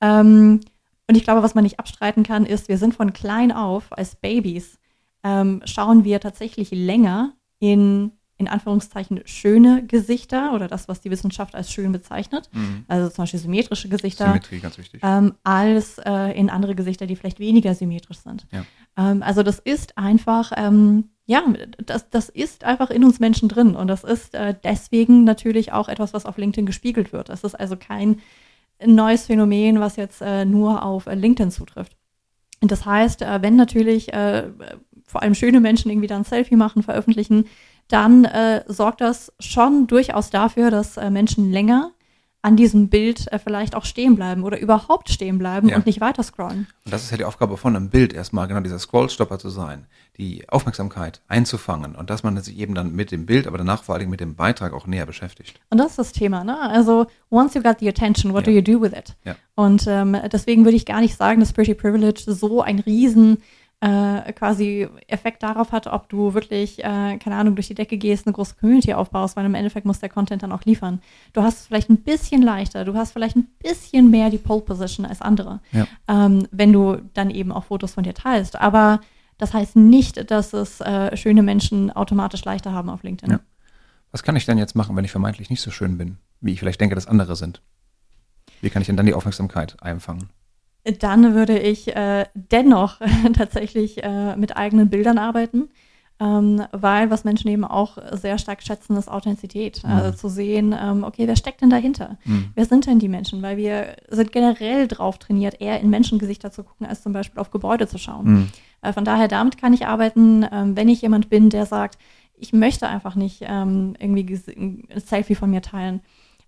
Ähm, 0.01 0.61
und 1.07 1.17
ich 1.17 1.23
glaube, 1.23 1.41
was 1.41 1.55
man 1.55 1.63
nicht 1.63 1.79
abstreiten 1.79 2.23
kann, 2.23 2.45
ist, 2.45 2.69
wir 2.69 2.77
sind 2.77 2.93
von 2.93 3.11
klein 3.11 3.51
auf 3.51 3.85
als 3.91 4.15
Babys, 4.15 4.77
ähm, 5.23 5.61
schauen 5.65 6.03
wir 6.03 6.19
tatsächlich 6.19 6.69
länger 6.71 7.33
in 7.59 8.11
in 8.37 8.47
Anführungszeichen 8.47 9.21
schöne 9.25 9.85
Gesichter 9.85 10.53
oder 10.53 10.67
das, 10.67 10.87
was 10.87 11.01
die 11.01 11.11
Wissenschaft 11.11 11.55
als 11.55 11.71
schön 11.71 11.91
bezeichnet, 11.91 12.49
mhm. 12.51 12.83
also 12.87 13.09
zum 13.09 13.23
Beispiel 13.23 13.39
symmetrische 13.39 13.89
Gesichter, 13.89 14.25
Symmetrie, 14.25 14.59
ganz 14.59 14.77
wichtig. 14.77 15.01
Ähm, 15.03 15.35
als 15.43 15.99
äh, 15.99 16.37
in 16.37 16.49
andere 16.49 16.75
Gesichter, 16.75 17.05
die 17.05 17.15
vielleicht 17.15 17.39
weniger 17.39 17.75
symmetrisch 17.75 18.19
sind. 18.19 18.47
Ja. 18.51 18.65
Ähm, 18.97 19.21
also 19.21 19.43
das 19.43 19.59
ist 19.59 19.97
einfach 19.97 20.51
ähm, 20.55 21.09
ja, 21.25 21.41
das, 21.85 22.09
das 22.09 22.29
ist 22.29 22.65
einfach 22.65 22.89
in 22.89 23.03
uns 23.05 23.19
Menschen 23.19 23.47
drin 23.47 23.75
und 23.75 23.87
das 23.87 24.03
ist 24.03 24.35
äh, 24.35 24.53
deswegen 24.61 25.23
natürlich 25.23 25.71
auch 25.71 25.87
etwas, 25.87 26.13
was 26.13 26.25
auf 26.25 26.37
LinkedIn 26.37 26.65
gespiegelt 26.65 27.13
wird. 27.13 27.29
Das 27.29 27.43
ist 27.43 27.55
also 27.55 27.77
kein 27.77 28.19
neues 28.85 29.27
Phänomen, 29.27 29.79
was 29.79 29.95
jetzt 29.95 30.21
äh, 30.21 30.43
nur 30.43 30.83
auf 30.83 31.07
äh, 31.07 31.15
LinkedIn 31.15 31.51
zutrifft. 31.51 31.95
Und 32.61 32.71
das 32.71 32.85
heißt, 32.85 33.21
äh, 33.21 33.41
wenn 33.41 33.55
natürlich 33.55 34.13
äh, 34.13 34.49
vor 35.05 35.21
allem 35.21 35.35
schöne 35.35 35.61
Menschen 35.61 35.91
irgendwie 35.91 36.07
dann 36.07 36.21
ein 36.21 36.25
Selfie 36.25 36.55
machen, 36.55 36.83
veröffentlichen, 36.83 37.45
dann 37.87 38.25
äh, 38.25 38.63
sorgt 38.67 39.01
das 39.01 39.31
schon 39.39 39.87
durchaus 39.87 40.29
dafür, 40.29 40.71
dass 40.71 40.95
Menschen 40.95 41.51
länger 41.51 41.91
an 42.43 42.57
diesem 42.57 42.89
Bild 42.89 43.31
äh, 43.31 43.39
vielleicht 43.39 43.73
auch 43.73 43.85
stehen 43.85 44.15
bleiben 44.15 44.43
oder 44.43 44.59
überhaupt 44.59 45.09
stehen 45.09 45.39
bleiben 45.39 45.69
ja. 45.69 45.77
und 45.77 45.85
nicht 45.85 46.01
weiter 46.01 46.21
scrollen. 46.23 46.67
Und 46.83 46.93
das 46.93 47.03
ist 47.03 47.11
ja 47.11 47.17
die 47.17 47.23
Aufgabe 47.23 47.55
von 47.55 47.73
einem 47.75 47.89
Bild 47.89 48.11
erstmal, 48.13 48.47
genau 48.47 48.59
dieser 48.59 48.79
Scrollstopper 48.79 49.39
zu 49.39 49.49
sein, 49.49 49.87
die 50.17 50.47
Aufmerksamkeit 50.49 51.21
einzufangen 51.29 51.95
und 51.95 52.09
dass 52.09 52.21
man 52.21 52.37
sich 52.41 52.57
eben 52.59 52.75
dann 52.75 52.93
mit 52.93 53.11
dem 53.11 53.25
Bild, 53.25 53.47
aber 53.47 53.57
danach 53.57 53.83
vor 53.83 53.95
allem 53.95 54.09
mit 54.09 54.19
dem 54.19 54.35
Beitrag 54.35 54.73
auch 54.73 54.87
näher 54.87 55.05
beschäftigt. 55.05 55.59
Und 55.69 55.77
das 55.77 55.91
ist 55.91 55.99
das 55.99 56.11
Thema, 56.11 56.43
ne? 56.43 56.59
Also 56.59 57.07
once 57.31 57.53
you 57.53 57.61
got 57.61 57.79
the 57.79 57.87
attention, 57.87 58.33
what 58.33 58.45
ja. 58.45 58.51
do 58.51 58.59
you 58.59 58.61
do 58.61 58.81
with 58.81 58.91
it? 58.91 59.15
Ja. 59.23 59.37
Und 59.55 59.85
ähm, 59.87 60.17
deswegen 60.31 60.65
würde 60.65 60.75
ich 60.75 60.85
gar 60.85 60.99
nicht 60.99 61.15
sagen, 61.15 61.39
dass 61.39 61.53
Pretty 61.53 61.73
Privilege 61.75 62.23
so 62.27 62.61
ein 62.61 62.79
riesen 62.79 63.37
äh, 63.83 64.31
quasi 64.31 64.87
Effekt 65.07 65.43
darauf 65.43 65.73
hat, 65.73 65.87
ob 65.87 66.07
du 66.07 66.33
wirklich, 66.33 66.79
äh, 66.79 67.17
keine 67.17 67.35
Ahnung, 67.35 67.55
durch 67.55 67.67
die 67.67 67.75
Decke 67.75 67.97
gehst, 67.97 68.25
eine 68.25 68.33
große 68.33 68.55
Community 68.55 68.93
aufbaust, 68.93 69.35
weil 69.35 69.45
im 69.45 69.55
Endeffekt 69.55 69.85
muss 69.85 69.99
der 69.99 70.07
Content 70.07 70.41
dann 70.41 70.53
auch 70.53 70.63
liefern. 70.63 71.01
Du 71.33 71.41
hast 71.43 71.59
es 71.59 71.67
vielleicht 71.67 71.89
ein 71.89 71.97
bisschen 71.97 72.41
leichter, 72.41 72.85
du 72.85 72.93
hast 72.93 73.11
vielleicht 73.11 73.35
ein 73.35 73.47
bisschen 73.61 74.09
mehr 74.09 74.29
die 74.29 74.37
Pole 74.37 74.61
Position 74.61 75.05
als 75.05 75.21
andere, 75.21 75.59
ja. 75.73 75.85
ähm, 76.07 76.47
wenn 76.51 76.71
du 76.71 76.97
dann 77.13 77.29
eben 77.29 77.51
auch 77.51 77.65
Fotos 77.65 77.93
von 77.93 78.05
dir 78.05 78.13
teilst. 78.13 78.55
Aber 78.55 79.01
das 79.37 79.53
heißt 79.53 79.75
nicht, 79.75 80.31
dass 80.31 80.53
es 80.53 80.79
äh, 80.79 81.17
schöne 81.17 81.43
Menschen 81.43 81.91
automatisch 81.91 82.45
leichter 82.45 82.71
haben 82.71 82.89
auf 82.89 83.03
LinkedIn. 83.03 83.33
Ja. 83.33 83.39
Was 84.11 84.23
kann 84.23 84.37
ich 84.37 84.45
denn 84.45 84.57
jetzt 84.57 84.75
machen, 84.75 84.95
wenn 84.95 85.03
ich 85.03 85.11
vermeintlich 85.11 85.49
nicht 85.49 85.61
so 85.61 85.71
schön 85.71 85.97
bin, 85.97 86.19
wie 86.39 86.53
ich 86.53 86.59
vielleicht 86.59 86.79
denke, 86.79 86.95
dass 86.95 87.07
andere 87.07 87.35
sind? 87.35 87.61
Wie 88.61 88.69
kann 88.69 88.81
ich 88.81 88.85
denn 88.85 88.95
dann 88.95 89.07
die 89.07 89.13
Aufmerksamkeit 89.13 89.75
einfangen? 89.81 90.29
Dann 90.99 91.33
würde 91.33 91.57
ich 91.59 91.95
äh, 91.95 92.25
dennoch 92.33 92.99
tatsächlich 93.33 94.03
äh, 94.03 94.35
mit 94.35 94.57
eigenen 94.57 94.89
Bildern 94.89 95.17
arbeiten, 95.17 95.69
ähm, 96.19 96.63
weil 96.71 97.09
was 97.09 97.23
Menschen 97.23 97.49
eben 97.49 97.63
auch 97.63 97.97
sehr 98.11 98.37
stark 98.37 98.61
schätzen, 98.61 98.97
ist 98.97 99.09
Authentizität. 99.09 99.83
Mhm. 99.83 99.89
Also 99.89 100.17
zu 100.17 100.29
sehen, 100.29 100.75
ähm, 100.79 101.03
okay, 101.03 101.27
wer 101.27 101.35
steckt 101.35 101.61
denn 101.61 101.69
dahinter? 101.69 102.17
Mhm. 102.25 102.51
Wer 102.53 102.65
sind 102.65 102.85
denn 102.85 102.99
die 102.99 103.09
Menschen? 103.09 103.41
Weil 103.41 103.57
wir 103.57 103.95
sind 104.09 104.31
generell 104.31 104.87
drauf 104.87 105.17
trainiert, 105.17 105.59
eher 105.59 105.79
in 105.79 105.89
Menschengesichter 105.89 106.51
zu 106.51 106.63
gucken, 106.63 106.85
als 106.85 107.01
zum 107.01 107.13
Beispiel 107.13 107.39
auf 107.39 107.51
Gebäude 107.51 107.87
zu 107.87 107.97
schauen. 107.97 108.25
Mhm. 108.25 108.49
Äh, 108.81 108.93
von 108.93 109.05
daher, 109.05 109.27
damit 109.27 109.57
kann 109.57 109.73
ich 109.73 109.87
arbeiten, 109.87 110.45
ähm, 110.51 110.75
wenn 110.75 110.89
ich 110.89 111.01
jemand 111.01 111.29
bin, 111.29 111.49
der 111.49 111.65
sagt, 111.65 111.97
ich 112.35 112.51
möchte 112.51 112.87
einfach 112.87 113.15
nicht 113.15 113.41
ähm, 113.41 113.95
irgendwie 113.99 114.37
ein 114.57 114.87
Selfie 114.99 115.35
von 115.35 115.49
mir 115.49 115.61
teilen 115.61 116.01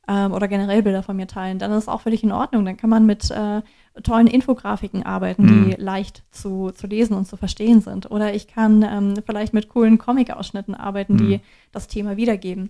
ähm, 0.08 0.34
oder 0.34 0.48
generell 0.48 0.84
Bilder 0.84 1.04
von 1.04 1.16
mir 1.16 1.28
teilen, 1.28 1.60
dann 1.60 1.72
ist 1.72 1.84
es 1.84 1.88
auch 1.88 2.02
völlig 2.02 2.24
in 2.24 2.32
Ordnung. 2.32 2.66
Dann 2.66 2.78
kann 2.78 2.90
man 2.90 3.06
mit 3.06 3.32
äh, 3.32 3.62
tollen 4.04 4.28
Infografiken 4.28 5.04
arbeiten, 5.04 5.44
mhm. 5.44 5.66
die 5.66 5.82
leicht 5.82 6.24
zu, 6.32 6.72
zu 6.72 6.88
lesen 6.88 7.16
und 7.16 7.26
zu 7.26 7.38
verstehen 7.38 7.82
sind. 7.82 8.12
Oder 8.12 8.34
ich 8.34 8.48
kann 8.48 8.84
ähm, 8.84 9.14
vielleicht 9.26 9.54
mit 9.54 9.70
coolen 9.70 9.98
Comic-Ausschnitten 9.98 10.76
arbeiten, 10.76 11.14
mhm. 11.14 11.18
die 11.18 11.40
das 11.72 11.88
Thema 11.88 12.18
wiedergeben. 12.18 12.70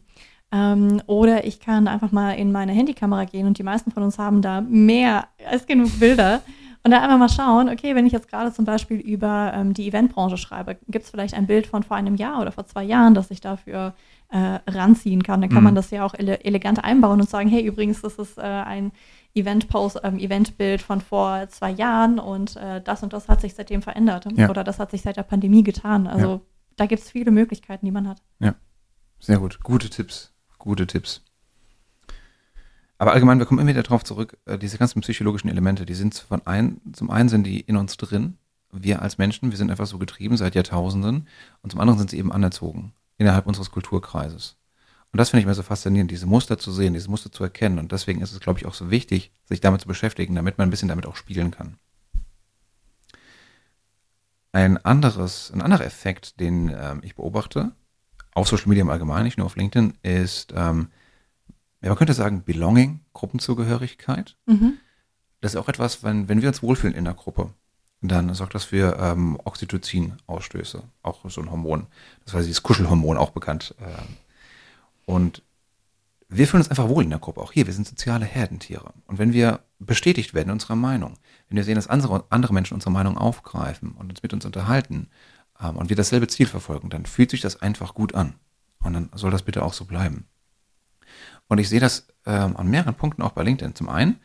Ähm, 0.52 1.02
oder 1.08 1.46
ich 1.46 1.60
kann 1.60 1.88
einfach 1.88 2.12
mal 2.12 2.34
in 2.34 2.52
meine 2.52 2.72
Handykamera 2.72 3.26
gehen 3.26 3.48
und 3.48 3.58
die 3.58 3.64
meisten 3.64 3.92
von 3.92 4.04
uns 4.04 4.20
haben 4.20 4.42
da 4.42 4.62
mehr 4.62 5.28
als 5.50 5.66
genug 5.66 6.00
Bilder. 6.00 6.42
Und 6.86 6.92
dann 6.92 7.02
einfach 7.02 7.18
mal 7.18 7.30
schauen, 7.30 7.68
okay, 7.68 7.96
wenn 7.96 8.06
ich 8.06 8.14
jetzt 8.14 8.30
gerade 8.30 8.54
zum 8.54 8.64
Beispiel 8.64 9.00
über 9.00 9.52
ähm, 9.56 9.74
die 9.74 9.88
Eventbranche 9.88 10.38
schreibe, 10.38 10.78
gibt 10.88 11.06
es 11.06 11.10
vielleicht 11.10 11.34
ein 11.34 11.48
Bild 11.48 11.66
von 11.66 11.82
vor 11.82 11.98
einem 11.98 12.14
Jahr 12.14 12.40
oder 12.40 12.52
vor 12.52 12.68
zwei 12.68 12.84
Jahren, 12.84 13.16
das 13.16 13.32
ich 13.32 13.42
dafür 13.42 13.96
äh, 14.30 14.60
ranziehen 14.70 15.24
kann. 15.24 15.42
Dann 15.42 15.50
kann 15.50 15.62
mhm. 15.62 15.64
man 15.64 15.76
das 15.76 15.90
ja 15.90 16.06
auch 16.06 16.14
ele 16.14 16.44
elegant 16.46 16.84
einbauen 16.84 17.20
und 17.20 17.28
sagen, 17.28 17.50
hey, 17.50 17.66
übrigens, 17.66 18.04
das 18.04 18.20
ist 18.20 18.38
äh, 18.38 18.42
ein 18.42 18.92
Event-Post, 19.34 20.02
ähm, 20.04 20.20
Eventbild 20.20 20.84
von 20.84 21.02
vor 21.02 21.50
zwei 21.50 21.72
Jahren 21.72 22.20
und 22.20 22.56
äh, 22.58 22.82
das 22.82 23.02
und 23.02 23.14
das 23.14 23.30
hat 23.30 23.42
sich 23.42 23.56
seitdem 23.56 23.82
verändert 23.82 24.28
ja. 24.36 24.48
oder 24.48 24.64
das 24.64 24.78
hat 24.78 24.92
sich 24.92 25.02
seit 25.02 25.18
der 25.18 25.24
Pandemie 25.24 25.64
getan. 25.64 26.06
Also 26.06 26.28
ja. 26.28 26.42
da 26.76 26.86
gibt 26.86 27.02
es 27.02 27.10
viele 27.10 27.32
Möglichkeiten, 27.32 27.88
die 27.88 27.92
man 27.92 28.08
hat. 28.08 28.22
Ja, 28.38 28.54
sehr 29.20 29.40
gut. 29.40 29.60
Gute 29.64 29.90
Tipps, 29.90 30.36
gute 30.60 30.86
Tipps. 30.86 31.24
Aber 32.98 33.14
allgemein, 33.14 33.40
wir 33.40 33.46
kommen 33.46 33.60
immer 33.60 33.70
wieder 33.70 33.84
darauf 33.84 34.04
zurück, 34.04 34.38
äh, 34.46 34.58
diese 34.58 34.78
ganzen 34.78 35.02
psychologischen 35.02 35.50
Elemente, 35.50 35.86
die 35.86 35.94
sind 35.94 36.16
von 36.16 36.46
ein, 36.46 36.82
zum 36.94 37.10
einen 37.10 37.30
sind 37.30 37.46
die 37.46 37.60
in 37.60 37.78
uns 37.78 37.98
drin, 37.98 38.38
wir 38.72 39.02
als 39.02 39.18
Menschen, 39.18 39.52
wir 39.52 39.58
sind 39.58 39.72
einfach 39.72 39.86
so 39.86 39.98
getrieben 39.98 40.38
seit 40.38 40.56
Jahrtausenden 40.56 41.28
und 41.62 41.70
zum 41.72 41.80
anderen 41.80 41.98
sind 41.98 42.10
sie 42.10 42.18
eben 42.18 42.32
anerzogen 42.32 42.94
innerhalb 43.18 43.48
unseres 43.48 43.72
Kulturkreises. 43.72 44.58
Und 45.12 45.20
das 45.20 45.30
finde 45.30 45.42
ich 45.42 45.46
mir 45.46 45.54
so 45.54 45.64
faszinierend, 45.64 46.12
diese 46.12 46.26
Muster 46.26 46.58
zu 46.58 46.74
sehen, 46.74 46.94
diese 46.94 47.10
Muster 47.10 47.32
zu 47.32 47.44
erkennen. 47.44 47.80
Und 47.80 47.94
deswegen 47.94 48.22
ist 48.22 48.34
es, 48.34 48.42
glaube 48.42 48.60
ich, 48.60 48.66
auch 48.66 48.74
so 48.74 48.92
wichtig, 48.92 49.32
sich 49.46 49.62
damit 49.62 49.80
zu 49.80 49.88
beschäftigen, 49.88 50.36
damit 50.36 50.58
man 50.58 50.68
ein 50.68 50.72
bisschen 50.72 50.90
damit 50.90 51.06
auch 51.06 51.16
spielen 51.16 51.52
kann. 51.52 51.78
Ein 54.52 54.78
anderes, 54.84 55.52
ein 55.54 55.62
anderer 55.62 55.86
Effekt, 55.86 56.40
den 56.42 56.70
ähm, 56.70 57.00
ich 57.04 57.16
beobachte, 57.16 57.72
auf 58.34 58.50
Social 58.50 58.68
Media 58.68 58.82
im 58.82 58.90
Allgemeinen, 58.90 59.24
nicht 59.24 59.38
nur 59.38 59.46
auf 59.46 59.56
LinkedIn, 59.56 59.94
ist, 60.04 60.54
ähm, 60.54 60.90
ja, 61.86 61.90
man 61.92 62.00
könnte 62.00 62.16
sagen, 62.16 62.44
Belonging, 62.44 63.02
Gruppenzugehörigkeit. 63.14 64.36
Mhm. 64.48 64.80
Das 65.40 65.54
ist 65.54 65.60
auch 65.60 65.70
etwas, 65.70 66.02
wenn, 66.04 66.28
wenn 66.28 66.42
wir 66.42 66.48
uns 66.50 66.64
wohlfühlen 66.64 66.96
in 66.96 67.06
der 67.06 67.14
Gruppe, 67.14 67.52
dann 68.02 68.34
sorgt 68.34 68.56
das 68.56 68.64
für 68.64 68.98
ähm, 69.00 69.40
Oxytocin-Ausstöße, 69.44 70.82
auch 71.04 71.30
so 71.30 71.42
ein 71.42 71.52
Hormon. 71.52 71.86
Das 72.26 72.34
heißt, 72.34 72.48
dieses 72.48 72.64
Kuschelhormon 72.64 73.18
auch 73.18 73.30
bekannt. 73.30 73.76
Ähm, 73.80 74.16
und 75.06 75.44
wir 76.28 76.48
fühlen 76.48 76.62
uns 76.62 76.72
einfach 76.72 76.90
wohl 76.90 77.04
in 77.04 77.12
der 77.12 77.20
Gruppe. 77.20 77.42
Auch 77.42 77.52
hier, 77.52 77.68
wir 77.68 77.74
sind 77.74 77.88
soziale 77.88 78.26
Herdentiere. 78.26 78.92
Und 79.06 79.20
wenn 79.20 79.32
wir 79.32 79.60
bestätigt 79.78 80.34
werden 80.34 80.48
in 80.48 80.54
unserer 80.54 80.76
Meinung, 80.76 81.20
wenn 81.50 81.58
wir 81.58 81.64
sehen, 81.64 81.76
dass 81.76 81.86
andere, 81.86 82.24
andere 82.32 82.56
Menschen 82.56 82.74
unsere 82.74 82.92
Meinung 82.92 83.16
aufgreifen 83.16 83.92
und 83.92 84.10
uns 84.10 84.24
mit 84.24 84.34
uns 84.34 84.44
unterhalten 84.44 85.10
ähm, 85.62 85.76
und 85.76 85.90
wir 85.90 85.96
dasselbe 85.96 86.28
Ziel 86.28 86.48
verfolgen, 86.48 86.90
dann 86.90 87.06
fühlt 87.06 87.30
sich 87.30 87.42
das 87.42 87.62
einfach 87.62 87.94
gut 87.94 88.16
an. 88.16 88.34
Und 88.80 88.94
dann 88.94 89.12
soll 89.14 89.30
das 89.30 89.44
bitte 89.44 89.64
auch 89.64 89.74
so 89.74 89.86
bleiben. 89.86 90.26
Und 91.48 91.60
ich 91.60 91.70
sehe 91.70 91.80
das 91.80 92.08
ähm, 92.26 92.58
an 92.58 92.70
mehreren 92.70 92.96
Punkten 92.96 93.22
auch 93.22 93.32
bei 93.32 93.44
LinkedIn. 93.44 93.76
Zum 93.76 93.90
einen, 93.90 94.20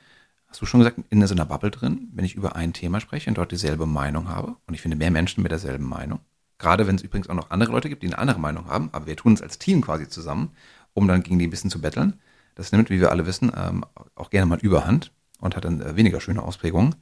hast 0.48 0.60
du 0.60 0.66
schon 0.66 0.80
gesagt, 0.80 0.98
in 1.10 1.26
so 1.26 1.34
einer 1.34 1.46
Bubble 1.46 1.70
drin, 1.70 2.08
wenn 2.12 2.24
ich 2.24 2.34
über 2.34 2.56
ein 2.56 2.72
Thema 2.72 3.00
spreche 3.00 3.30
und 3.30 3.38
dort 3.38 3.52
dieselbe 3.52 3.86
Meinung 3.86 4.28
habe. 4.28 4.56
Und 4.66 4.74
ich 4.74 4.80
finde 4.80 4.96
mehr 4.96 5.10
Menschen 5.10 5.42
mit 5.42 5.52
derselben 5.52 5.84
Meinung. 5.84 6.20
Gerade 6.58 6.86
wenn 6.86 6.96
es 6.96 7.02
übrigens 7.02 7.28
auch 7.28 7.34
noch 7.34 7.50
andere 7.50 7.72
Leute 7.72 7.88
gibt, 7.88 8.02
die 8.02 8.08
eine 8.08 8.18
andere 8.18 8.38
Meinung 8.38 8.66
haben, 8.66 8.90
aber 8.92 9.06
wir 9.06 9.16
tun 9.16 9.32
es 9.32 9.42
als 9.42 9.58
Team 9.58 9.80
quasi 9.80 10.08
zusammen, 10.08 10.50
um 10.92 11.08
dann 11.08 11.22
gegen 11.22 11.38
die 11.38 11.46
ein 11.46 11.50
bisschen 11.50 11.70
zu 11.70 11.80
betteln. 11.80 12.20
Das 12.54 12.72
nimmt, 12.72 12.90
wie 12.90 13.00
wir 13.00 13.10
alle 13.10 13.26
wissen, 13.26 13.50
ähm, 13.56 13.84
auch 14.14 14.28
gerne 14.28 14.46
mal 14.46 14.58
überhand 14.58 15.12
und 15.38 15.56
hat 15.56 15.64
dann 15.64 15.80
äh, 15.80 15.96
weniger 15.96 16.20
schöne 16.20 16.42
Ausprägungen. 16.42 16.96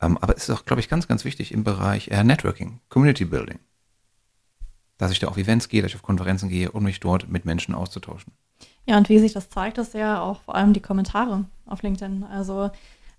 Ähm, 0.00 0.16
aber 0.18 0.36
es 0.36 0.48
ist 0.48 0.50
auch, 0.50 0.64
glaube 0.64 0.80
ich, 0.80 0.88
ganz, 0.88 1.08
ganz 1.08 1.24
wichtig 1.24 1.52
im 1.52 1.64
Bereich 1.64 2.08
äh, 2.08 2.24
Networking, 2.24 2.80
Community 2.88 3.24
Building. 3.24 3.58
Dass 4.96 5.12
ich 5.12 5.18
da 5.18 5.28
auf 5.28 5.36
Events 5.36 5.68
gehe, 5.68 5.82
dass 5.82 5.90
ich 5.90 5.96
auf 5.96 6.02
Konferenzen 6.02 6.48
gehe, 6.48 6.70
um 6.70 6.84
mich 6.84 7.00
dort 7.00 7.28
mit 7.28 7.44
Menschen 7.44 7.74
auszutauschen. 7.74 8.32
Ja, 8.88 8.96
und 8.96 9.08
wie 9.08 9.18
sich 9.18 9.34
das 9.34 9.50
zeigt, 9.50 9.78
ist 9.78 9.94
ja 9.94 10.22
auch 10.22 10.40
vor 10.40 10.54
allem 10.54 10.72
die 10.72 10.80
Kommentare 10.80 11.44
auf 11.66 11.82
LinkedIn. 11.82 12.24
Also, 12.24 12.70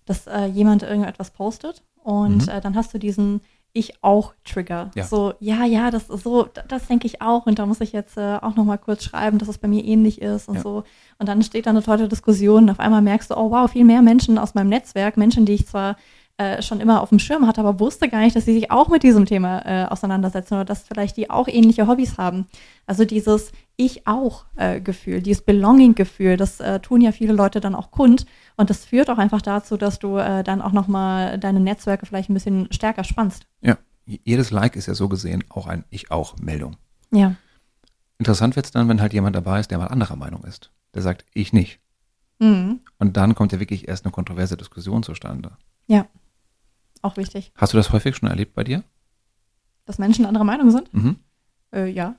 dass 0.06 0.26
äh, 0.26 0.46
jemand 0.46 0.82
irgendetwas 0.82 1.30
postet 1.30 1.84
und 2.04 2.48
mhm. 2.48 2.52
äh, 2.52 2.60
dann 2.60 2.76
hast 2.76 2.94
du 2.94 2.98
diesen 2.98 3.42
ich 3.72 4.04
auch 4.04 4.34
Trigger. 4.46 4.90
Ja. 4.96 5.06
So, 5.06 5.34
ja, 5.40 5.64
ja, 5.64 5.92
das 5.92 6.10
ist 6.10 6.24
so, 6.24 6.48
das 6.68 6.88
denke 6.88 7.06
ich 7.06 7.22
auch. 7.22 7.46
Und 7.46 7.60
da 7.60 7.68
muss 7.68 7.82
ich 7.82 7.92
jetzt 7.92 8.18
äh, 8.18 8.38
auch 8.42 8.56
nochmal 8.56 8.80
kurz 8.80 9.04
schreiben, 9.04 9.38
dass 9.38 9.48
es 9.48 9.60
bei 9.60 9.68
mir 9.68 9.86
ähnlich 9.86 10.22
ist 10.24 10.50
und 10.50 10.56
ja. 10.56 10.62
so. 10.62 10.84
Und 11.20 11.30
dann 11.30 11.44
steht 11.44 11.68
da 11.68 11.70
eine 11.70 11.84
tolle 11.84 12.08
Diskussion. 12.08 12.64
Und 12.64 12.70
auf 12.72 12.80
einmal 12.80 13.04
merkst 13.04 13.30
du, 13.30 13.38
oh 13.38 13.52
wow, 13.52 13.70
viel 13.70 13.86
mehr 13.86 14.02
Menschen 14.02 14.40
aus 14.40 14.56
meinem 14.56 14.70
Netzwerk, 14.70 15.18
Menschen, 15.18 15.46
die 15.46 15.54
ich 15.54 15.68
zwar 15.68 15.98
äh, 16.38 16.64
schon 16.64 16.80
immer 16.80 17.02
auf 17.02 17.10
dem 17.10 17.20
Schirm 17.20 17.46
hatte, 17.46 17.62
aber 17.62 17.80
wusste 17.80 18.10
gar 18.10 18.22
nicht, 18.22 18.36
dass 18.36 18.46
sie 18.46 18.54
sich 18.54 18.72
auch 18.72 18.88
mit 18.88 19.04
diesem 19.04 19.26
Thema 19.26 19.60
äh, 19.66 19.86
auseinandersetzen 19.86 20.56
oder 20.56 20.66
dass 20.66 20.84
vielleicht 20.84 21.18
die 21.18 21.30
auch 21.30 21.48
ähnliche 21.48 21.88
Hobbys 21.88 22.18
haben. 22.18 22.48
Also 22.88 23.06
dieses 23.06 23.52
Ich 23.82 24.06
auch 24.08 24.44
äh, 24.58 24.82
Gefühl, 24.82 25.22
dieses 25.22 25.42
Belonging-Gefühl, 25.42 26.36
das 26.36 26.60
äh, 26.60 26.82
tun 26.82 27.00
ja 27.00 27.14
viele 27.14 27.32
Leute 27.32 27.62
dann 27.62 27.76
auch 27.76 27.92
kund 27.92 28.26
und 28.58 28.70
das 28.70 28.84
führt 28.84 29.10
auch 29.10 29.18
einfach 29.18 29.42
dazu, 29.42 29.78
dass 29.78 30.00
du 30.00 30.18
äh, 30.18 30.44
dann 30.44 30.62
auch 30.62 30.74
nochmal 30.74 31.40
deine 31.40 31.62
Netzwerke 31.62 32.06
vielleicht 32.06 32.30
ein 32.30 32.34
bisschen 32.34 32.68
stärker 32.74 33.06
spannst. 33.06 33.48
Ja, 33.62 33.78
jedes 34.06 34.52
Like 34.52 34.76
ist 34.76 34.88
ja 34.88 34.96
so 34.96 35.08
gesehen 35.08 35.46
auch 35.48 35.66
ein 35.66 35.86
Ich 35.92 36.12
auch 36.12 36.36
Meldung. 36.40 36.76
Ja. 37.12 37.36
Interessant 38.18 38.58
wird 38.58 38.66
es 38.66 38.74
dann, 38.74 38.90
wenn 38.90 39.00
halt 39.00 39.14
jemand 39.14 39.38
dabei 39.38 39.62
ist, 39.62 39.72
der 39.72 39.78
mal 39.78 39.88
anderer 39.88 40.18
Meinung 40.18 40.44
ist. 40.44 40.74
Der 40.94 41.02
sagt, 41.02 41.26
ich 41.34 41.54
nicht. 41.54 41.80
Mhm. 42.40 42.82
Und 42.98 43.16
dann 43.16 43.34
kommt 43.34 43.54
ja 43.54 43.62
wirklich 43.62 43.88
erst 43.88 44.04
eine 44.04 44.12
kontroverse 44.12 44.58
Diskussion 44.58 45.04
zustande. 45.04 45.54
Ja. 45.88 46.06
Auch 47.02 47.16
wichtig. 47.16 47.54
Hast 47.56 47.72
du 47.72 47.78
das 47.78 47.94
häufig 47.94 48.18
schon 48.18 48.28
erlebt 48.28 48.56
bei 48.56 48.66
dir? 48.66 48.84
Dass 49.86 50.00
Menschen 50.00 50.26
anderer 50.26 50.44
Meinung 50.44 50.70
sind? 50.70 50.94
Mhm. 50.94 51.16
Äh, 51.74 51.90
ja. 51.90 52.16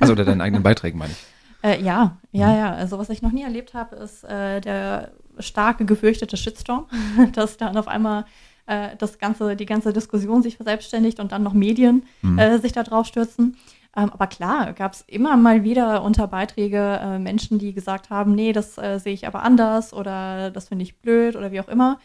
Also 0.00 0.12
unter 0.12 0.24
deinen 0.24 0.40
eigenen 0.40 0.62
Beiträgen 0.62 0.98
meine 0.98 1.12
ich. 1.12 1.18
Äh, 1.62 1.82
ja, 1.82 2.16
ja, 2.32 2.46
mhm. 2.48 2.56
ja. 2.56 2.72
Also 2.72 2.98
was 2.98 3.10
ich 3.10 3.20
noch 3.20 3.32
nie 3.32 3.42
erlebt 3.42 3.74
habe, 3.74 3.94
ist 3.96 4.24
äh, 4.24 4.62
der 4.62 5.12
starke 5.38 5.84
gefürchtete 5.84 6.38
Shitstorm, 6.38 6.86
dass 7.34 7.58
dann 7.58 7.76
auf 7.76 7.86
einmal 7.86 8.24
äh, 8.64 8.96
das 8.96 9.18
ganze, 9.18 9.56
die 9.56 9.66
ganze 9.66 9.92
Diskussion 9.92 10.42
sich 10.42 10.56
verselbstständigt 10.56 11.20
und 11.20 11.32
dann 11.32 11.42
noch 11.42 11.52
Medien 11.52 12.04
mhm. 12.22 12.38
Äh, 12.38 12.58
sich 12.60 12.72
da 12.72 12.82
drauf 12.82 13.04
stürzen. 13.06 13.58
Ähm, 13.94 14.08
aber 14.10 14.26
klar, 14.26 14.72
gab 14.72 14.94
es 14.94 15.02
immer 15.02 15.36
mal 15.36 15.62
wieder 15.62 16.02
unter 16.02 16.28
Beiträge 16.28 16.98
äh, 17.02 17.18
Menschen, 17.18 17.58
die 17.58 17.74
gesagt 17.74 18.08
haben, 18.08 18.34
nee, 18.34 18.54
das 18.54 18.76
sehe 18.76 19.12
ich 19.12 19.26
aber 19.26 19.42
anders 19.42 19.92
oder 19.92 20.50
das 20.50 20.68
finde 20.68 20.84
ich 20.84 21.02
blöd 21.02 21.36
oder 21.36 21.52
wie 21.52 21.60
auch 21.60 21.68
immer. 21.68 21.98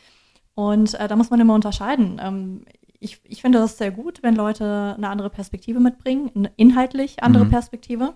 Und 0.55 0.95
äh, 0.95 1.07
da 1.07 1.15
muss 1.15 1.29
man 1.29 1.39
immer 1.39 1.53
unterscheiden. 1.53 2.19
Ähm, 2.21 2.65
ich, 3.05 3.21
ich 3.23 3.41
finde 3.41 3.59
das 3.59 3.77
sehr 3.77 3.91
gut, 3.91 4.21
wenn 4.23 4.35
Leute 4.35 4.95
eine 4.97 5.09
andere 5.09 5.29
Perspektive 5.29 5.79
mitbringen, 5.79 6.31
eine 6.35 6.51
inhaltlich 6.57 7.23
andere 7.23 7.45
mhm. 7.45 7.51
Perspektive. 7.51 8.15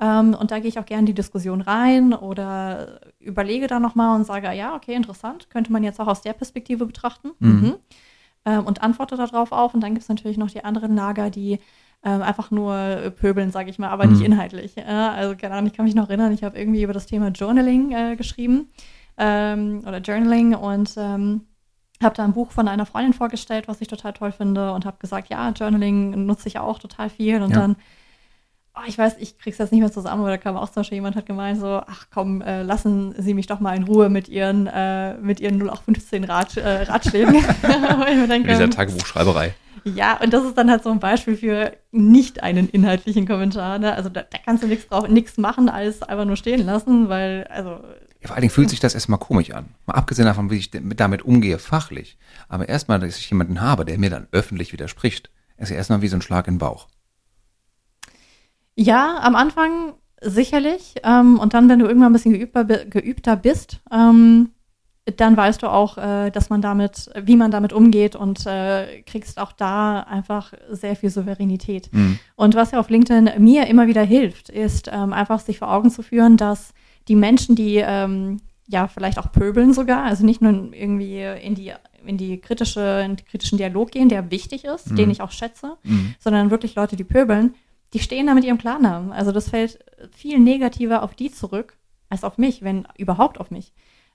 Ähm, 0.00 0.34
und 0.34 0.50
da 0.50 0.58
gehe 0.58 0.68
ich 0.68 0.78
auch 0.78 0.86
gerne 0.86 1.00
in 1.00 1.06
die 1.06 1.14
Diskussion 1.14 1.60
rein 1.60 2.14
oder 2.14 3.00
überlege 3.20 3.68
da 3.68 3.78
nochmal 3.78 4.16
und 4.16 4.24
sage, 4.24 4.50
ja, 4.52 4.74
okay, 4.74 4.94
interessant, 4.94 5.50
könnte 5.50 5.70
man 5.70 5.84
jetzt 5.84 6.00
auch 6.00 6.08
aus 6.08 6.22
der 6.22 6.32
Perspektive 6.32 6.86
betrachten. 6.86 7.30
Mhm. 7.38 7.50
Mhm. 7.50 7.74
Ähm, 8.46 8.66
und 8.66 8.82
antworte 8.82 9.16
darauf 9.16 9.52
auch. 9.52 9.74
Und 9.74 9.80
dann 9.82 9.94
gibt 9.94 10.02
es 10.02 10.08
natürlich 10.08 10.38
noch 10.38 10.50
die 10.50 10.64
anderen 10.64 10.96
Lager, 10.96 11.30
die 11.30 11.60
ähm, 12.02 12.22
einfach 12.22 12.50
nur 12.50 13.12
pöbeln, 13.16 13.50
sage 13.50 13.70
ich 13.70 13.78
mal, 13.78 13.88
aber 13.88 14.06
nicht 14.06 14.20
mhm. 14.20 14.26
inhaltlich. 14.26 14.76
Äh, 14.76 14.82
also 14.82 15.36
keine 15.36 15.54
Ahnung, 15.54 15.68
ich 15.68 15.74
kann 15.74 15.84
mich 15.84 15.94
noch 15.94 16.08
erinnern, 16.08 16.32
ich 16.32 16.42
habe 16.42 16.58
irgendwie 16.58 16.82
über 16.82 16.92
das 16.92 17.06
Thema 17.06 17.28
Journaling 17.28 17.92
äh, 17.92 18.16
geschrieben 18.16 18.70
ähm, 19.16 19.82
oder 19.86 19.98
Journaling 19.98 20.54
und 20.54 20.94
ähm, 20.96 21.42
habe 22.04 22.14
da 22.14 22.24
ein 22.24 22.32
Buch 22.32 22.52
von 22.52 22.68
einer 22.68 22.86
Freundin 22.86 23.12
vorgestellt, 23.12 23.68
was 23.68 23.80
ich 23.80 23.88
total 23.88 24.12
toll 24.12 24.32
finde 24.32 24.72
und 24.72 24.84
habe 24.84 24.98
gesagt, 24.98 25.28
ja, 25.30 25.50
Journaling 25.50 26.26
nutze 26.26 26.48
ich 26.48 26.58
auch 26.58 26.78
total 26.78 27.10
viel 27.10 27.42
und 27.42 27.50
ja. 27.50 27.60
dann 27.60 27.76
oh, 28.76 28.82
ich 28.86 28.98
weiß, 28.98 29.16
ich 29.18 29.38
krieg's 29.38 29.58
jetzt 29.58 29.72
nicht 29.72 29.80
mehr 29.80 29.92
zusammen, 29.92 30.20
aber 30.20 30.30
da 30.30 30.36
kam 30.36 30.56
auch 30.56 30.68
zum 30.68 30.80
Beispiel 30.80 30.96
jemand 30.96 31.16
hat 31.16 31.26
gemeint 31.26 31.60
so, 31.60 31.80
ach 31.86 32.06
komm, 32.12 32.42
äh, 32.42 32.62
lassen 32.62 33.14
Sie 33.18 33.34
mich 33.34 33.46
doch 33.46 33.60
mal 33.60 33.76
in 33.76 33.84
Ruhe 33.84 34.08
mit 34.08 34.28
Ihren, 34.28 34.66
äh, 34.66 35.14
mit 35.14 35.40
Ihren 35.40 35.58
0815 35.60 36.24
Rat, 36.24 36.56
äh, 36.56 36.82
Ratschlägen. 36.82 37.34
denke, 38.28 38.48
Dieser 38.48 38.70
Tagebuchschreiberei. 38.70 39.54
Ja, 39.84 40.18
und 40.20 40.32
das 40.32 40.44
ist 40.44 40.56
dann 40.56 40.70
halt 40.70 40.82
so 40.82 40.90
ein 40.90 40.98
Beispiel 40.98 41.36
für 41.36 41.72
nicht 41.92 42.42
einen 42.42 42.68
inhaltlichen 42.70 43.26
Kommentar. 43.26 43.78
Ne? 43.78 43.92
Also 43.92 44.08
da, 44.08 44.22
da 44.22 44.38
kannst 44.42 44.62
du 44.62 44.66
nichts 44.66 44.88
drauf, 44.88 45.08
nichts 45.08 45.36
machen, 45.36 45.68
alles 45.68 46.02
einfach 46.02 46.24
nur 46.24 46.36
stehen 46.36 46.64
lassen, 46.64 47.10
weil, 47.10 47.46
also 47.50 47.70
ja, 47.70 47.78
vor 48.24 48.36
allen 48.36 48.42
Dingen 48.42 48.52
fühlt 48.52 48.70
sich 48.70 48.80
das 48.80 48.94
erstmal 48.94 49.18
komisch 49.18 49.50
an. 49.50 49.66
Mal 49.86 49.94
abgesehen 49.94 50.26
davon, 50.26 50.50
wie 50.50 50.56
ich 50.56 50.70
damit 50.70 51.22
umgehe, 51.22 51.58
fachlich. 51.58 52.16
Aber 52.48 52.68
erstmal, 52.68 52.98
dass 52.98 53.18
ich 53.18 53.28
jemanden 53.30 53.60
habe, 53.60 53.84
der 53.84 53.98
mir 53.98 54.10
dann 54.10 54.28
öffentlich 54.32 54.72
widerspricht, 54.72 55.30
ist 55.58 55.70
ja 55.70 55.76
erstmal 55.76 56.02
wie 56.02 56.08
so 56.08 56.16
ein 56.16 56.22
Schlag 56.22 56.48
in 56.48 56.54
den 56.54 56.58
Bauch. 56.58 56.88
Ja, 58.76 59.20
am 59.22 59.36
Anfang 59.36 59.94
sicherlich. 60.20 60.94
Ähm, 61.04 61.38
und 61.38 61.54
dann, 61.54 61.68
wenn 61.68 61.78
du 61.78 61.86
irgendwann 61.86 62.10
ein 62.10 62.14
bisschen 62.14 62.32
geübter, 62.32 62.64
geübter 62.64 63.36
bist, 63.36 63.80
ähm, 63.92 64.50
dann 65.16 65.36
weißt 65.36 65.62
du 65.62 65.68
auch, 65.68 65.98
äh, 65.98 66.30
dass 66.30 66.48
man 66.48 66.62
damit, 66.62 67.10
wie 67.22 67.36
man 67.36 67.50
damit 67.50 67.74
umgeht 67.74 68.16
und 68.16 68.46
äh, 68.46 69.02
kriegst 69.02 69.38
auch 69.38 69.52
da 69.52 70.00
einfach 70.00 70.54
sehr 70.70 70.96
viel 70.96 71.10
Souveränität. 71.10 71.92
Mhm. 71.92 72.18
Und 72.36 72.54
was 72.54 72.70
ja 72.70 72.80
auf 72.80 72.88
LinkedIn 72.88 73.30
mir 73.38 73.66
immer 73.66 73.86
wieder 73.86 74.02
hilft, 74.02 74.48
ist 74.48 74.88
ähm, 74.90 75.12
einfach 75.12 75.40
sich 75.40 75.58
vor 75.58 75.70
Augen 75.70 75.90
zu 75.90 76.02
führen, 76.02 76.38
dass 76.38 76.72
die 77.08 77.16
Menschen, 77.16 77.56
die 77.56 77.76
ähm, 77.76 78.40
ja 78.66 78.88
vielleicht 78.88 79.18
auch 79.18 79.32
pöbeln 79.32 79.74
sogar, 79.74 80.04
also 80.04 80.24
nicht 80.24 80.40
nur 80.40 80.72
irgendwie 80.72 81.22
in 81.22 81.54
die 81.54 81.72
in 82.06 82.18
die 82.18 82.38
kritische, 82.38 83.02
in 83.04 83.16
den 83.16 83.26
kritischen 83.26 83.58
Dialog 83.58 83.90
gehen, 83.90 84.10
der 84.10 84.30
wichtig 84.30 84.64
ist, 84.64 84.90
mhm. 84.90 84.96
den 84.96 85.10
ich 85.10 85.22
auch 85.22 85.30
schätze, 85.30 85.76
mhm. 85.84 86.14
sondern 86.18 86.50
wirklich 86.50 86.74
Leute, 86.74 86.96
die 86.96 87.04
pöbeln, 87.04 87.54
die 87.94 87.98
stehen 87.98 88.26
da 88.26 88.34
mit 88.34 88.44
ihrem 88.44 88.58
Klarnamen. 88.58 89.12
Also 89.12 89.32
das 89.32 89.48
fällt 89.48 89.78
viel 90.12 90.38
negativer 90.38 91.02
auf 91.02 91.14
die 91.14 91.30
zurück 91.30 91.76
als 92.10 92.24
auf 92.24 92.38
mich, 92.38 92.62
wenn 92.62 92.86
überhaupt 92.98 93.40
auf 93.40 93.50
mich. 93.50 93.72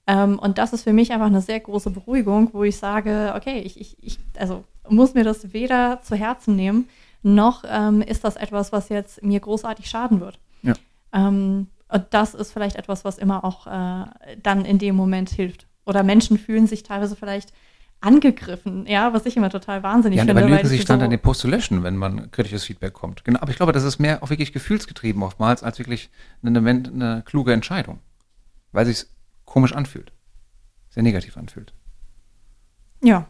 Ähm, 0.07 0.39
und 0.39 0.57
das 0.57 0.73
ist 0.73 0.83
für 0.83 0.93
mich 0.93 1.11
einfach 1.11 1.27
eine 1.27 1.41
sehr 1.41 1.59
große 1.59 1.89
Beruhigung, 1.89 2.49
wo 2.53 2.63
ich 2.63 2.77
sage, 2.77 3.33
okay, 3.35 3.59
ich, 3.59 3.79
ich, 3.79 3.97
ich 4.01 4.19
also 4.37 4.63
muss 4.87 5.13
mir 5.13 5.23
das 5.23 5.53
weder 5.53 6.01
zu 6.01 6.15
Herzen 6.15 6.55
nehmen, 6.55 6.89
noch 7.21 7.63
ähm, 7.67 8.01
ist 8.01 8.23
das 8.23 8.35
etwas, 8.35 8.71
was 8.71 8.89
jetzt 8.89 9.23
mir 9.23 9.39
großartig 9.39 9.89
schaden 9.89 10.21
wird. 10.21 10.39
Ja. 10.61 10.73
Ähm, 11.13 11.67
und 11.89 12.05
das 12.11 12.33
ist 12.33 12.51
vielleicht 12.51 12.75
etwas, 12.75 13.03
was 13.03 13.17
immer 13.17 13.43
auch 13.43 13.67
äh, 13.67 14.05
dann 14.41 14.63
in 14.63 14.77
dem 14.77 14.95
Moment 14.95 15.29
hilft. 15.29 15.67
Oder 15.85 16.03
Menschen 16.03 16.37
fühlen 16.37 16.67
sich 16.67 16.83
teilweise 16.83 17.15
vielleicht 17.15 17.51
angegriffen, 18.01 18.85
ja, 18.85 19.13
was 19.13 19.25
ich 19.25 19.35
immer 19.35 19.49
total 19.49 19.83
wahnsinnig 19.83 20.17
ja, 20.17 20.23
finde. 20.23 20.39
Ja, 20.39 20.47
überlegen 20.47 20.67
sich 20.67 20.85
dann 20.85 20.99
so 20.99 21.05
an 21.05 21.09
den 21.11 21.19
Post 21.19 21.41
zu 21.41 21.47
löschen, 21.47 21.83
wenn 21.83 21.97
man 21.97 22.31
kritisches 22.31 22.63
Feedback 22.63 22.93
kommt. 22.93 23.25
Genau, 23.25 23.39
aber 23.41 23.51
ich 23.51 23.57
glaube, 23.57 23.73
das 23.73 23.83
ist 23.83 23.99
mehr 23.99 24.23
auch 24.23 24.29
wirklich 24.29 24.53
gefühlsgetrieben 24.53 25.21
oftmals, 25.23 25.63
als 25.63 25.79
wirklich 25.79 26.09
eine, 26.41 26.59
eine 26.59 27.23
kluge 27.25 27.51
Entscheidung. 27.51 27.99
Weil 28.71 28.85
sich 28.85 29.05
komisch 29.45 29.73
anfühlt. 29.73 30.13
Sehr 30.89 31.03
negativ 31.03 31.35
anfühlt. 31.35 31.73
Ja. 33.03 33.27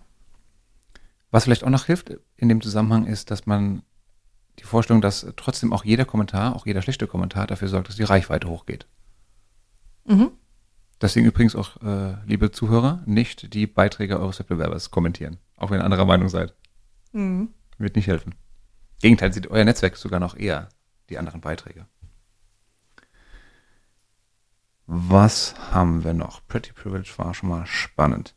Was 1.32 1.46
vielleicht 1.46 1.64
auch 1.64 1.70
noch 1.70 1.86
hilft 1.86 2.12
in 2.36 2.50
dem 2.50 2.62
Zusammenhang 2.62 3.06
ist, 3.06 3.32
dass 3.32 3.46
man 3.46 3.84
die 4.60 4.66
Vorstellung, 4.66 5.02
dass 5.02 5.26
trotzdem 5.36 5.74
auch 5.74 5.86
jeder 5.86 6.06
Kommentar, 6.06 6.56
auch 6.56 6.66
jeder 6.66 6.82
schlechte 6.82 7.08
Kommentar 7.08 7.48
dafür 7.48 7.68
sorgt, 7.68 7.88
dass 7.88 7.96
die 7.96 8.04
Reichweite 8.04 8.50
hochgeht. 8.50 8.88
Mhm. 10.06 10.32
Deswegen 11.02 11.26
übrigens 11.26 11.56
auch, 11.56 11.82
äh, 11.82 12.18
liebe 12.26 12.52
Zuhörer, 12.52 13.02
nicht 13.06 13.54
die 13.54 13.68
Beiträge 13.68 14.20
eures 14.20 14.40
Wettbewerbers 14.40 14.92
kommentieren, 14.92 15.38
auch 15.56 15.72
wenn 15.72 15.80
ihr 15.80 15.86
anderer 15.86 16.06
Meinung 16.06 16.28
seid. 16.28 16.54
Mhm. 17.14 17.50
Wird 17.78 17.96
nicht 17.96 18.08
helfen. 18.08 18.34
Im 18.34 19.02
Gegenteil, 19.02 19.32
sieht 19.32 19.48
euer 19.48 19.64
Netzwerk 19.64 19.96
sogar 19.96 20.20
noch 20.20 20.36
eher 20.36 20.68
die 21.10 21.18
anderen 21.18 21.40
Beiträge. 21.40 21.86
Was 24.86 25.56
haben 25.72 26.04
wir 26.04 26.14
noch? 26.14 26.46
Pretty 26.48 26.74
Privilege 26.74 27.14
war 27.18 27.34
schon 27.34 27.50
mal 27.50 27.66
spannend. 27.66 28.36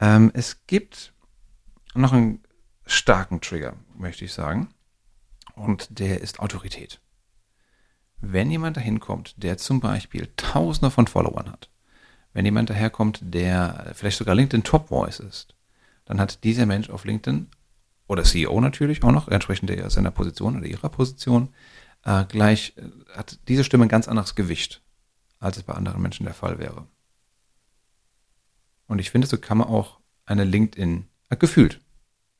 Ähm, 0.00 0.30
es 0.34 0.66
gibt 0.66 1.14
noch 1.94 2.12
einen 2.12 2.42
starken 2.84 3.40
Trigger, 3.40 3.74
möchte 3.96 4.24
ich 4.24 4.32
sagen. 4.32 4.68
Und 5.58 5.98
der 5.98 6.20
ist 6.20 6.40
Autorität. 6.40 7.00
Wenn 8.20 8.50
jemand 8.50 8.76
dahin 8.76 9.00
kommt, 9.00 9.42
der 9.42 9.58
zum 9.58 9.80
Beispiel 9.80 10.28
Tausende 10.36 10.90
von 10.90 11.06
Followern 11.06 11.50
hat, 11.50 11.68
wenn 12.32 12.44
jemand 12.44 12.70
daherkommt, 12.70 13.20
der 13.22 13.92
vielleicht 13.94 14.18
sogar 14.18 14.34
LinkedIn 14.34 14.64
Top 14.64 14.88
Voice 14.88 15.20
ist, 15.20 15.54
dann 16.04 16.20
hat 16.20 16.44
dieser 16.44 16.66
Mensch 16.66 16.90
auf 16.90 17.04
LinkedIn 17.04 17.48
oder 18.06 18.24
CEO 18.24 18.60
natürlich 18.60 19.02
auch 19.02 19.12
noch, 19.12 19.28
entsprechend 19.28 19.70
der 19.70 19.90
seiner 19.90 20.10
Position 20.10 20.56
oder 20.56 20.66
ihrer 20.66 20.88
Position, 20.88 21.48
äh, 22.04 22.24
gleich 22.24 22.74
äh, 22.76 22.82
hat 23.14 23.38
diese 23.48 23.64
Stimme 23.64 23.86
ein 23.86 23.90
ganz 23.90 24.08
anderes 24.08 24.34
Gewicht, 24.34 24.82
als 25.40 25.56
es 25.56 25.62
bei 25.62 25.74
anderen 25.74 26.00
Menschen 26.00 26.24
der 26.24 26.34
Fall 26.34 26.58
wäre. 26.58 26.86
Und 28.86 28.98
ich 29.00 29.10
finde, 29.10 29.26
so 29.26 29.38
kann 29.38 29.58
man 29.58 29.68
auch 29.68 29.98
eine 30.24 30.44
LinkedIn, 30.44 31.06
äh, 31.28 31.36
gefühlt, 31.36 31.80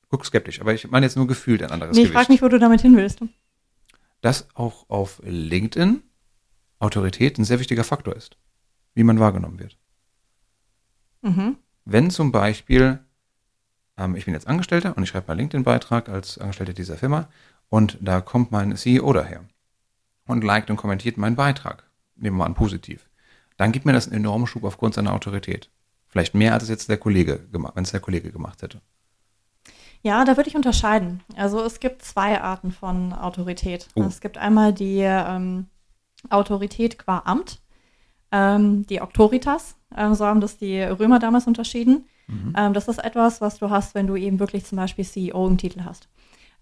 guck 0.09 0.25
skeptisch, 0.25 0.61
aber 0.61 0.75
ich 0.75 0.91
meine 0.91 1.07
jetzt 1.07 1.17
nur 1.17 1.27
gefühlt 1.27 1.63
ein 1.63 1.71
anderes 1.71 1.97
nee, 1.97 2.05
ich 2.05 2.11
frage 2.11 2.33
mich, 2.33 2.43
wo 2.43 2.49
du 2.49 2.59
damit 2.59 2.81
hin 2.81 2.97
willst. 2.97 3.21
Dass 4.21 4.49
auch 4.55 4.89
auf 4.89 5.21
LinkedIn 5.25 6.03
Autorität 6.79 7.39
ein 7.39 7.45
sehr 7.45 7.61
wichtiger 7.61 7.85
Faktor 7.85 8.15
ist, 8.17 8.37
wie 8.95 9.05
man 9.05 9.21
wahrgenommen 9.21 9.59
wird. 9.59 9.77
Mhm. 11.23 11.57
Wenn 11.85 12.11
zum 12.11 12.33
Beispiel, 12.33 13.01
ähm, 13.97 14.15
ich 14.17 14.25
bin 14.25 14.35
jetzt 14.35 14.47
Angestellter 14.47 14.97
und 14.97 15.03
ich 15.03 15.09
schreibe 15.09 15.29
mal 15.29 15.37
LinkedIn-Beitrag 15.37 16.09
als 16.09 16.39
Angestellter 16.39 16.73
dieser 16.73 16.97
Firma 16.97 17.29
und 17.69 17.99
da 18.01 18.21
kommt 18.21 18.53
mein 18.53 18.77
CEO 18.77 19.13
daher 19.13 19.45
und 20.27 20.45
liked 20.45 20.71
und 20.71 20.77
kommentiert 20.77 21.17
meinen 21.17 21.37
Beitrag, 21.37 21.85
nehmen 22.17 22.37
wir 22.37 22.41
mal 22.41 22.47
an 22.47 22.55
positiv, 22.55 23.09
dann 23.57 23.73
gibt 23.73 23.87
mir 23.87 23.93
das 23.93 24.07
einen 24.07 24.17
enormen 24.17 24.47
Schub 24.47 24.65
aufgrund 24.65 24.95
seiner 24.95 25.13
Autorität. 25.13 25.71
Vielleicht 26.07 26.35
mehr, 26.35 26.55
als 26.55 26.63
es 26.63 26.69
jetzt 26.69 26.89
der 26.89 26.97
Kollege 26.97 27.39
gemacht, 27.51 27.77
wenn 27.77 27.85
es 27.85 27.91
der 27.91 28.01
Kollege 28.01 28.33
gemacht 28.33 28.63
hätte. 28.63 28.81
Ja, 30.03 30.25
da 30.25 30.37
würde 30.37 30.49
ich 30.49 30.57
unterscheiden. 30.57 31.23
Also 31.37 31.63
es 31.65 31.81
gibt 31.81 32.03
zwei 32.03 32.41
Arten 32.41 32.73
von 32.73 33.13
Autorität. 33.13 33.89
Oh. 33.95 34.03
Es 34.03 34.21
gibt 34.21 34.39
einmal 34.39 34.73
die 34.73 35.01
ähm, 35.01 35.67
Autorität 36.31 36.99
qua 36.99 37.23
Amt, 37.25 37.61
ähm, 38.31 38.87
die 38.87 39.01
Autoritas. 39.01 39.77
Ähm, 39.97 40.15
so 40.15 40.27
haben 40.27 40.41
das 40.41 40.57
die 40.57 40.81
Römer 40.81 41.19
damals 41.19 41.47
unterschieden. 41.47 42.07
Mhm. 42.29 42.55
Ähm, 42.57 42.75
das 42.75 42.89
ist 42.89 42.99
etwas, 42.99 43.41
was 43.41 43.59
du 43.59 43.71
hast, 43.71 43.95
wenn 43.95 44.07
du 44.07 44.17
eben 44.17 44.39
wirklich 44.39 44.65
zum 44.65 44.77
Beispiel 44.77 45.05
CEO 45.05 45.47
im 45.47 45.59
Titel 45.59 45.83
hast. 45.85 46.09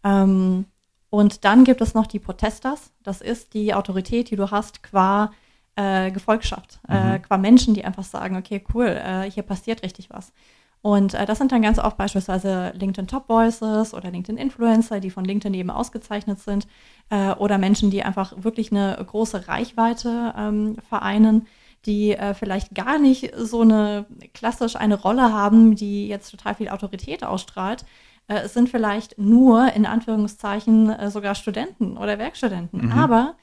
Ähm, 0.05 0.66
und 1.11 1.44
dann 1.44 1.64
gibt 1.64 1.81
es 1.81 1.94
noch 1.94 2.07
die 2.07 2.18
Protestas. 2.18 2.92
Das 3.03 3.20
ist 3.20 3.55
die 3.55 3.75
Autorität, 3.75 4.31
die 4.31 4.37
du 4.37 4.51
hast 4.51 4.83
qua 4.83 5.33
äh, 5.77 6.11
Gefolgschaft, 6.11 6.81
äh, 6.88 6.94
mhm. 6.94 7.12
äh, 7.12 7.18
qua 7.18 7.38
Menschen, 7.38 7.75
die 7.75 7.85
einfach 7.85 8.05
sagen, 8.05 8.37
okay, 8.37 8.64
cool, 8.75 8.87
äh, 8.87 9.31
hier 9.31 9.42
passiert 9.42 9.83
richtig 9.83 10.11
was. 10.11 10.33
Und 10.82 11.14
äh, 11.14 11.26
das 11.26 11.38
sind 11.38 11.50
dann 11.50 11.62
ganz 11.62 11.78
oft 11.78 11.96
beispielsweise 11.96 12.72
LinkedIn 12.76 13.08
Top 13.08 13.28
Voices 13.28 13.92
oder 13.92 14.10
LinkedIn 14.10 14.36
Influencer, 14.36 15.00
die 15.00 15.10
von 15.10 15.24
LinkedIn 15.24 15.54
eben 15.54 15.70
ausgezeichnet 15.70 16.38
sind, 16.38 16.66
äh, 17.10 17.32
oder 17.32 17.58
Menschen, 17.58 17.90
die 17.90 18.02
einfach 18.02 18.32
wirklich 18.36 18.70
eine 18.70 18.96
große 19.04 19.48
Reichweite 19.48 20.34
ähm, 20.36 20.76
vereinen, 20.88 21.46
die 21.86 22.12
äh, 22.12 22.34
vielleicht 22.34 22.74
gar 22.74 22.98
nicht 22.98 23.32
so 23.36 23.62
eine 23.62 24.06
klassisch 24.34 24.76
eine 24.76 25.00
Rolle 25.00 25.32
haben, 25.32 25.76
die 25.76 26.08
jetzt 26.08 26.30
total 26.30 26.54
viel 26.54 26.68
Autorität 26.68 27.24
ausstrahlt. 27.24 27.84
Äh, 28.28 28.40
es 28.40 28.54
sind 28.54 28.68
vielleicht 28.68 29.18
nur 29.18 29.72
in 29.72 29.86
Anführungszeichen 29.86 30.90
äh, 30.90 31.10
sogar 31.10 31.34
Studenten 31.34 31.96
oder 31.96 32.18
Werkstudenten, 32.18 32.86
mhm. 32.86 32.92
aber 32.92 33.34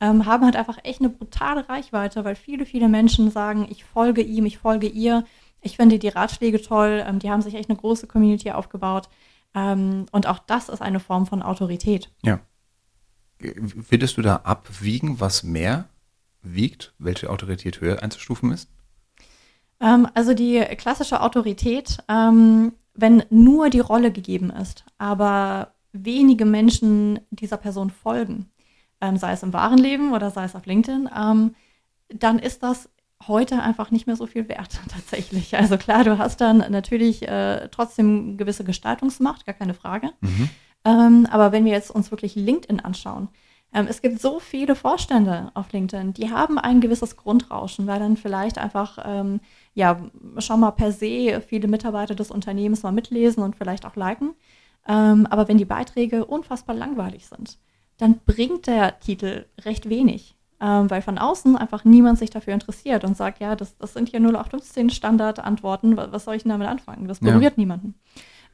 ähm, 0.00 0.26
haben 0.26 0.44
halt 0.44 0.56
einfach 0.56 0.78
echt 0.82 1.00
eine 1.00 1.10
brutale 1.10 1.68
Reichweite, 1.68 2.24
weil 2.24 2.34
viele, 2.34 2.66
viele 2.66 2.88
Menschen 2.88 3.30
sagen, 3.30 3.68
ich 3.70 3.84
folge 3.84 4.22
ihm, 4.22 4.46
ich 4.46 4.58
folge 4.58 4.88
ihr. 4.88 5.24
Ich 5.62 5.76
finde 5.76 5.98
die 5.98 6.08
Ratschläge 6.08 6.60
toll, 6.60 7.02
ähm, 7.06 7.20
die 7.20 7.30
haben 7.30 7.40
sich 7.40 7.54
echt 7.54 7.70
eine 7.70 7.78
große 7.78 8.08
Community 8.08 8.50
aufgebaut. 8.50 9.08
Ähm, 9.54 10.06
und 10.10 10.26
auch 10.26 10.40
das 10.40 10.68
ist 10.68 10.82
eine 10.82 11.00
Form 11.00 11.26
von 11.26 11.40
Autorität. 11.40 12.10
Ja. 12.22 12.40
Würdest 13.38 14.16
du 14.16 14.22
da 14.22 14.36
abwiegen, 14.44 15.20
was 15.20 15.42
mehr 15.42 15.88
wiegt, 16.42 16.94
welche 16.98 17.30
Autorität 17.30 17.80
höher 17.80 18.02
einzustufen 18.02 18.52
ist? 18.52 18.68
Ähm, 19.80 20.08
also 20.14 20.34
die 20.34 20.60
klassische 20.76 21.20
Autorität, 21.20 21.98
wenn 22.06 23.24
nur 23.30 23.70
die 23.70 23.80
Rolle 23.80 24.12
gegeben 24.12 24.50
ist, 24.50 24.84
aber 24.98 25.74
wenige 25.92 26.44
Menschen 26.44 27.20
dieser 27.30 27.56
Person 27.56 27.90
folgen, 27.90 28.50
sei 29.00 29.32
es 29.32 29.42
im 29.42 29.52
wahren 29.52 29.78
Leben 29.78 30.12
oder 30.12 30.30
sei 30.30 30.44
es 30.44 30.54
auf 30.54 30.66
LinkedIn, 30.66 31.10
dann 32.08 32.38
ist 32.38 32.62
das 32.62 32.88
heute 33.28 33.62
einfach 33.62 33.90
nicht 33.90 34.06
mehr 34.06 34.16
so 34.16 34.26
viel 34.26 34.48
wert 34.48 34.80
tatsächlich. 34.88 35.56
Also 35.56 35.76
klar, 35.76 36.04
du 36.04 36.18
hast 36.18 36.40
dann 36.40 36.58
natürlich 36.70 37.26
äh, 37.28 37.68
trotzdem 37.70 38.36
gewisse 38.36 38.64
Gestaltungsmacht, 38.64 39.46
gar 39.46 39.54
keine 39.54 39.74
Frage. 39.74 40.10
Mhm. 40.20 40.48
Ähm, 40.84 41.26
aber 41.30 41.52
wenn 41.52 41.64
wir 41.64 41.72
jetzt 41.72 41.90
uns 41.90 42.10
wirklich 42.10 42.34
LinkedIn 42.34 42.80
anschauen, 42.80 43.28
ähm, 43.74 43.86
es 43.88 44.02
gibt 44.02 44.20
so 44.20 44.38
viele 44.38 44.74
Vorstände 44.74 45.50
auf 45.54 45.72
LinkedIn, 45.72 46.12
die 46.12 46.30
haben 46.30 46.58
ein 46.58 46.80
gewisses 46.80 47.16
Grundrauschen, 47.16 47.86
weil 47.86 48.00
dann 48.00 48.16
vielleicht 48.16 48.58
einfach, 48.58 48.98
ähm, 49.04 49.40
ja, 49.74 49.98
schon 50.38 50.60
mal 50.60 50.72
per 50.72 50.92
se 50.92 51.42
viele 51.46 51.68
Mitarbeiter 51.68 52.14
des 52.14 52.30
Unternehmens 52.30 52.82
mal 52.82 52.92
mitlesen 52.92 53.42
und 53.42 53.56
vielleicht 53.56 53.86
auch 53.86 53.96
liken. 53.96 54.34
Ähm, 54.86 55.26
aber 55.26 55.48
wenn 55.48 55.58
die 55.58 55.64
Beiträge 55.64 56.24
unfassbar 56.24 56.76
langweilig 56.76 57.26
sind, 57.26 57.58
dann 57.98 58.20
bringt 58.26 58.66
der 58.66 58.98
Titel 59.00 59.46
recht 59.64 59.88
wenig. 59.88 60.36
Ähm, 60.64 60.88
weil 60.88 61.02
von 61.02 61.18
außen 61.18 61.56
einfach 61.56 61.84
niemand 61.84 62.18
sich 62.18 62.30
dafür 62.30 62.54
interessiert 62.54 63.02
und 63.02 63.16
sagt, 63.16 63.40
ja, 63.40 63.56
das, 63.56 63.76
das 63.78 63.94
sind 63.94 64.10
hier 64.10 64.20
0815 64.20 64.90
Standardantworten, 64.90 65.96
was, 65.96 66.12
was 66.12 66.24
soll 66.24 66.36
ich 66.36 66.44
denn 66.44 66.50
damit 66.50 66.68
anfangen? 66.68 67.08
Das 67.08 67.18
berührt 67.18 67.42
ja. 67.42 67.50
niemanden. 67.56 67.96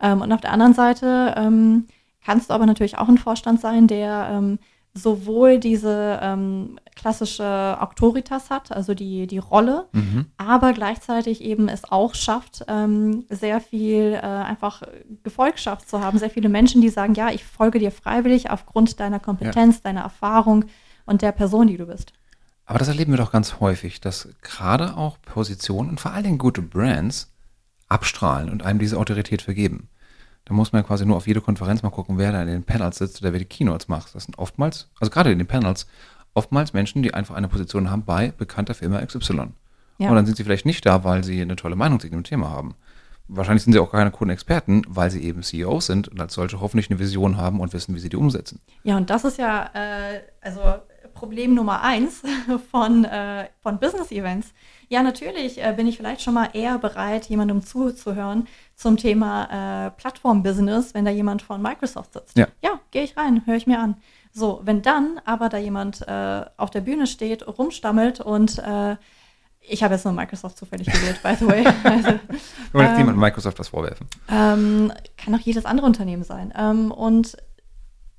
Ähm, 0.01 0.23
und 0.23 0.33
auf 0.33 0.40
der 0.40 0.53
anderen 0.53 0.73
Seite 0.73 1.35
ähm, 1.37 1.87
kannst 2.25 2.49
du 2.49 2.55
aber 2.55 2.64
natürlich 2.64 2.97
auch 2.97 3.09
ein 3.09 3.18
Vorstand 3.18 3.61
sein, 3.61 3.88
der 3.88 4.31
ähm, 4.33 4.59
sowohl 4.94 5.59
diese 5.59 6.18
ähm, 6.23 6.79
klassische 6.97 7.77
Autoritas 7.79 8.49
hat, 8.49 8.73
also 8.73 8.94
die, 8.94 9.27
die 9.27 9.38
Rolle, 9.38 9.87
mhm. 9.92 10.27
aber 10.38 10.73
gleichzeitig 10.73 11.42
eben 11.42 11.68
es 11.68 11.85
auch 11.85 12.14
schafft, 12.14 12.64
ähm, 12.68 13.27
sehr 13.29 13.61
viel 13.61 14.14
äh, 14.14 14.21
einfach 14.21 14.83
Gefolgschaft 15.25 15.90
zu 15.90 16.01
haben, 16.01 16.18
sehr 16.18 16.31
viele 16.31 16.49
Menschen, 16.49 16.81
die 16.81 16.88
sagen, 16.88 17.12
ja, 17.12 17.29
ich 17.31 17.44
folge 17.44 17.79
dir 17.79 17.90
freiwillig 17.90 18.51
aufgrund 18.51 18.99
deiner 18.99 19.21
Kompetenz, 19.21 19.77
ja. 19.77 19.83
deiner 19.85 20.01
Erfahrung 20.01 20.64
und 21.09 21.23
der 21.23 21.33
Person, 21.33 21.66
die 21.66 21.77
du 21.77 21.87
bist. 21.87 22.12
Aber 22.66 22.79
das 22.79 22.88
erleben 22.88 23.12
wir 23.12 23.16
doch 23.16 23.33
ganz 23.33 23.61
häufig, 23.61 24.01
dass 24.01 24.29
gerade 24.42 24.97
auch 24.97 25.16
Positionen 25.23 25.88
und 25.88 26.01
vor 26.01 26.12
allen 26.12 26.25
Dingen 26.25 26.38
gute 26.38 26.61
Brands 26.61 27.33
abstrahlen 27.88 28.51
und 28.51 28.62
einem 28.62 28.79
diese 28.79 28.99
Autorität 28.99 29.40
vergeben. 29.40 29.88
Da 30.44 30.53
muss 30.53 30.73
man 30.73 30.83
ja 30.83 30.87
quasi 30.87 31.07
nur 31.07 31.16
auf 31.16 31.27
jede 31.27 31.40
Konferenz 31.40 31.83
mal 31.83 31.90
gucken, 31.90 32.18
wer 32.18 32.33
da 32.33 32.42
in 32.42 32.49
den 32.49 32.64
Panels 32.64 32.99
sitzt 32.99 33.23
oder 33.23 33.33
wer 33.33 33.38
die 33.38 33.47
Keynotes 33.47 33.88
macht. 33.88 34.14
Das 34.14 34.25
sind 34.25 34.38
oftmals, 34.38 34.88
also 35.01 35.11
gerade 35.11 35.33
in 35.33 35.38
den 35.38 35.47
Panels, 35.47 35.87
oftmals 36.35 36.75
Menschen, 36.75 37.03
die 37.03 37.14
einfach 37.14 37.35
eine 37.35 37.49
Position 37.49 37.90
haben 37.90 38.05
bei 38.05 38.33
bekannter 38.37 38.75
Firma 38.75 39.05
XY. 39.05 39.49
Ja. 39.99 40.11
Und 40.11 40.16
dann 40.16 40.27
sind 40.27 40.37
sie 40.37 40.44
vielleicht 40.44 40.66
nicht 40.66 40.85
da, 40.85 41.05
weil 41.05 41.25
sie 41.25 41.40
eine 41.40 41.57
tolle 41.57 41.75
Meinung 41.75 42.01
zu 42.01 42.09
dem 42.09 42.23
Thema 42.23 42.51
haben. 42.51 42.75
Wahrscheinlich 43.29 43.62
sind 43.62 43.73
sie 43.73 43.79
auch 43.79 43.92
keine 43.92 44.11
coolen 44.11 44.31
Experten, 44.31 44.83
weil 44.88 45.11
sie 45.11 45.23
eben 45.23 45.42
CEOs 45.42 45.87
sind 45.87 46.09
und 46.09 46.21
als 46.21 46.35
solche 46.35 46.61
hoffentlich 46.61 46.90
eine 46.90 46.99
Vision 46.99 47.37
haben 47.37 47.61
und 47.61 47.73
wissen, 47.75 47.94
wie 47.94 47.99
sie 47.99 48.09
die 48.09 48.16
umsetzen. 48.16 48.61
Ja, 48.85 48.97
und 48.97 49.11
das 49.11 49.25
ist 49.25 49.38
ja, 49.38 49.71
äh, 49.75 50.21
also 50.40 50.61
Problem 51.18 51.54
Nummer 51.54 51.83
eins 51.83 52.22
von, 52.70 53.04
äh, 53.04 53.48
von 53.61 53.78
Business 53.78 54.12
Events. 54.12 54.52
Ja, 54.88 55.02
natürlich 55.02 55.62
äh, 55.62 55.74
bin 55.76 55.87
ich 55.87 55.96
vielleicht 55.96 56.22
schon 56.22 56.35
mal 56.35 56.50
eher 56.52 56.78
bereit, 56.78 57.26
jemandem 57.26 57.62
zuzuhören 57.62 58.46
zum 58.76 58.96
Thema 58.96 59.87
äh, 59.87 59.90
Plattform-Business, 59.90 60.94
wenn 60.94 61.04
da 61.04 61.11
jemand 61.11 61.42
von 61.42 61.61
Microsoft 61.61 62.12
sitzt. 62.12 62.38
Ja, 62.38 62.46
ja 62.62 62.81
gehe 62.92 63.02
ich 63.02 63.16
rein, 63.16 63.42
höre 63.46 63.57
ich 63.57 63.66
mir 63.66 63.81
an. 63.81 63.96
So, 64.33 64.61
wenn 64.62 64.81
dann 64.83 65.20
aber 65.24 65.48
da 65.48 65.59
jemand 65.59 66.07
äh, 66.07 66.44
auf 66.57 66.70
der 66.70 66.83
Bühne 66.83 67.07
steht, 67.07 67.46
rumstammelt 67.46 68.20
und 68.20 68.59
äh, 68.59 68.96
ich 69.61 69.83
habe 69.83 69.94
jetzt 69.94 70.04
nur 70.04 70.14
Microsoft 70.14 70.57
zufällig 70.57 70.87
gewählt, 70.87 71.20
by 71.22 71.35
the 71.38 71.46
way. 71.46 71.66
Also, 71.85 72.09
wollen 72.72 72.87
jetzt 72.87 73.00
ähm, 73.00 73.18
Microsoft 73.18 73.59
was 73.59 73.68
vorwerfen. 73.68 74.07
Ähm, 74.31 74.92
kann 75.16 75.35
auch 75.35 75.40
jedes 75.40 75.64
andere 75.64 75.87
Unternehmen 75.87 76.22
sein. 76.22 76.54
Ähm, 76.57 76.92
und 76.92 77.37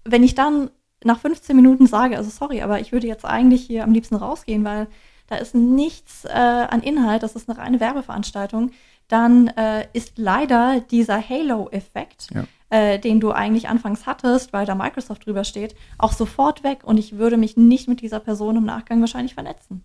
wenn 0.03 0.23
ich 0.23 0.35
dann 0.35 0.69
nach 1.03 1.19
15 1.19 1.55
Minuten 1.55 1.88
sage, 1.88 2.17
also 2.17 2.29
sorry, 2.29 2.62
aber 2.62 2.79
ich 2.79 2.91
würde 2.91 3.07
jetzt 3.07 3.25
eigentlich 3.25 3.62
hier 3.62 3.83
am 3.83 3.93
liebsten 3.93 4.15
rausgehen, 4.15 4.63
weil 4.65 4.88
da 5.27 5.35
ist 5.35 5.55
nichts 5.55 6.25
äh, 6.25 6.29
an 6.29 6.81
Inhalt, 6.81 7.23
das 7.23 7.35
ist 7.35 7.49
eine 7.49 7.57
reine 7.57 7.79
Werbeveranstaltung, 7.79 8.71
dann 9.07 9.47
äh, 9.49 9.88
ist 9.93 10.17
leider 10.17 10.81
dieser 10.81 11.21
Halo-Effekt, 11.21 12.29
ja. 12.33 12.45
äh, 12.69 12.99
den 12.99 13.19
du 13.19 13.31
eigentlich 13.31 13.69
anfangs 13.69 14.05
hattest, 14.05 14.53
weil 14.53 14.65
da 14.65 14.75
Microsoft 14.75 15.25
drüber 15.25 15.43
steht, 15.43 15.75
auch 15.97 16.13
sofort 16.13 16.63
weg 16.63 16.83
und 16.83 16.97
ich 16.97 17.17
würde 17.17 17.38
mich 17.38 17.57
nicht 17.57 17.88
mit 17.88 18.01
dieser 18.01 18.19
Person 18.19 18.57
im 18.57 18.65
Nachgang 18.65 19.01
wahrscheinlich 19.01 19.35
vernetzen. 19.35 19.83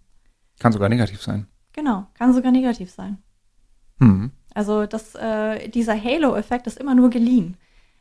Kann 0.58 0.72
sogar 0.72 0.88
negativ 0.88 1.22
sein. 1.22 1.46
Genau, 1.72 2.06
kann 2.14 2.32
sogar 2.32 2.52
negativ 2.52 2.90
sein. 2.90 3.18
Mhm. 3.98 4.30
Also 4.54 4.86
das, 4.86 5.14
äh, 5.14 5.68
dieser 5.68 6.00
Halo-Effekt 6.00 6.66
ist 6.66 6.78
immer 6.78 6.94
nur 6.94 7.10
geliehen. 7.10 7.56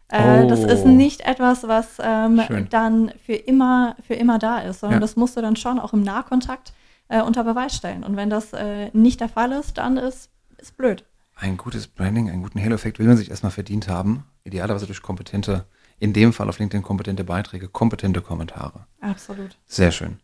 Äh, 0.10 0.44
oh. 0.44 0.48
Das 0.48 0.64
ist 0.64 0.86
nicht 0.86 1.22
etwas, 1.22 1.68
was 1.68 1.98
ähm, 2.00 2.42
dann 2.70 3.12
für 3.26 3.34
immer, 3.34 3.96
für 4.06 4.14
immer 4.14 4.38
da 4.40 4.60
ist, 4.60 4.82
sondern 4.82 4.98
ja. 4.98 5.02
das 5.02 5.16
musst 5.16 5.36
du 5.38 5.42
dann 5.42 5.56
schon 5.56 5.80
auch 5.80 5.94
im 5.94 6.02
Nahkontakt 6.02 6.74
äh, 7.08 7.22
unter 7.22 7.44
Beweis 7.44 7.76
stellen. 7.76 8.04
Und 8.04 8.16
wenn 8.16 8.30
das 8.30 8.54
äh, 8.54 8.90
nicht 8.94 9.22
der 9.22 9.30
Fall 9.30 9.52
ist, 9.52 9.78
dann 9.78 9.98
ist 9.98 10.30
es 10.58 10.72
blöd. 10.72 11.04
ein 11.36 11.58
gutes 11.58 11.88
Branding, 11.88 12.30
einen 12.30 12.44
guten 12.44 12.62
Halo-Effekt 12.62 13.00
will 13.00 13.08
man 13.08 13.18
sich 13.18 13.30
erstmal 13.30 13.52
verdient 13.52 13.88
haben. 13.88 14.26
Idealerweise 14.44 14.86
durch 14.86 15.02
kompetente, 15.02 15.66
in 16.00 16.14
dem 16.14 16.34
Fall 16.34 16.50
auf 16.50 16.60
LinkedIn 16.60 16.84
kompetente 16.84 17.24
Beiträge, 17.24 17.68
kompetente 17.68 18.22
Kommentare. 18.22 18.86
Absolut. 19.02 19.58
Sehr 19.66 19.92
schön. 19.92 20.20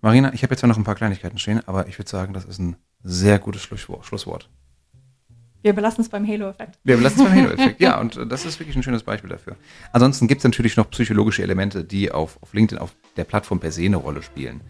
Marina, 0.00 0.32
ich 0.34 0.42
habe 0.42 0.52
jetzt 0.52 0.60
zwar 0.60 0.68
noch 0.68 0.76
ein 0.76 0.84
paar 0.84 0.94
Kleinigkeiten 0.94 1.38
stehen, 1.38 1.66
aber 1.66 1.88
ich 1.88 1.98
würde 1.98 2.10
sagen, 2.10 2.34
das 2.34 2.44
ist 2.44 2.58
ein 2.58 2.76
sehr 3.02 3.38
gutes 3.38 3.62
Schlusswort. 3.62 4.48
Wir 5.64 5.72
belassen 5.72 6.02
es 6.02 6.10
beim 6.10 6.28
Halo-Effekt. 6.28 6.78
Wir 6.84 6.98
belassen 6.98 7.22
es 7.22 7.24
beim 7.24 7.38
Halo-Effekt, 7.42 7.80
ja, 7.80 7.98
und 7.98 8.18
äh, 8.18 8.26
das 8.26 8.44
ist 8.44 8.60
wirklich 8.60 8.76
ein 8.76 8.82
schönes 8.82 9.02
Beispiel 9.02 9.30
dafür. 9.30 9.56
Ansonsten 9.92 10.28
gibt 10.28 10.40
es 10.40 10.44
natürlich 10.44 10.76
noch 10.76 10.90
psychologische 10.90 11.42
Elemente, 11.42 11.84
die 11.84 12.12
auf, 12.12 12.36
auf 12.42 12.52
LinkedIn, 12.52 12.78
auf 12.78 12.94
der 13.16 13.24
Plattform 13.24 13.60
per 13.60 13.72
se 13.72 13.86
eine 13.86 13.96
Rolle 13.96 14.22
spielen. 14.22 14.60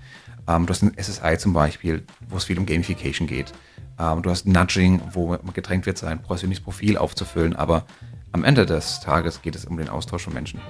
Ähm, 0.46 0.66
du 0.66 0.70
hast 0.70 0.82
ein 0.82 0.92
SSI 0.96 1.36
zum 1.36 1.52
Beispiel, 1.52 2.04
wo 2.28 2.36
es 2.36 2.44
viel 2.44 2.60
um 2.60 2.64
Gamification 2.64 3.26
geht. 3.26 3.52
Ähm, 3.98 4.22
du 4.22 4.30
hast 4.30 4.46
Nudging, 4.46 5.02
wo 5.10 5.30
man 5.30 5.40
gedrängt 5.52 5.84
wird, 5.86 5.98
sein 5.98 6.22
persönliches 6.22 6.62
Profil 6.62 6.96
aufzufüllen, 6.96 7.56
aber 7.56 7.86
am 8.30 8.44
Ende 8.44 8.64
des 8.64 9.00
Tages 9.00 9.42
geht 9.42 9.56
es 9.56 9.64
um 9.64 9.76
den 9.76 9.88
Austausch 9.88 10.22
von 10.22 10.32
Menschen. 10.32 10.60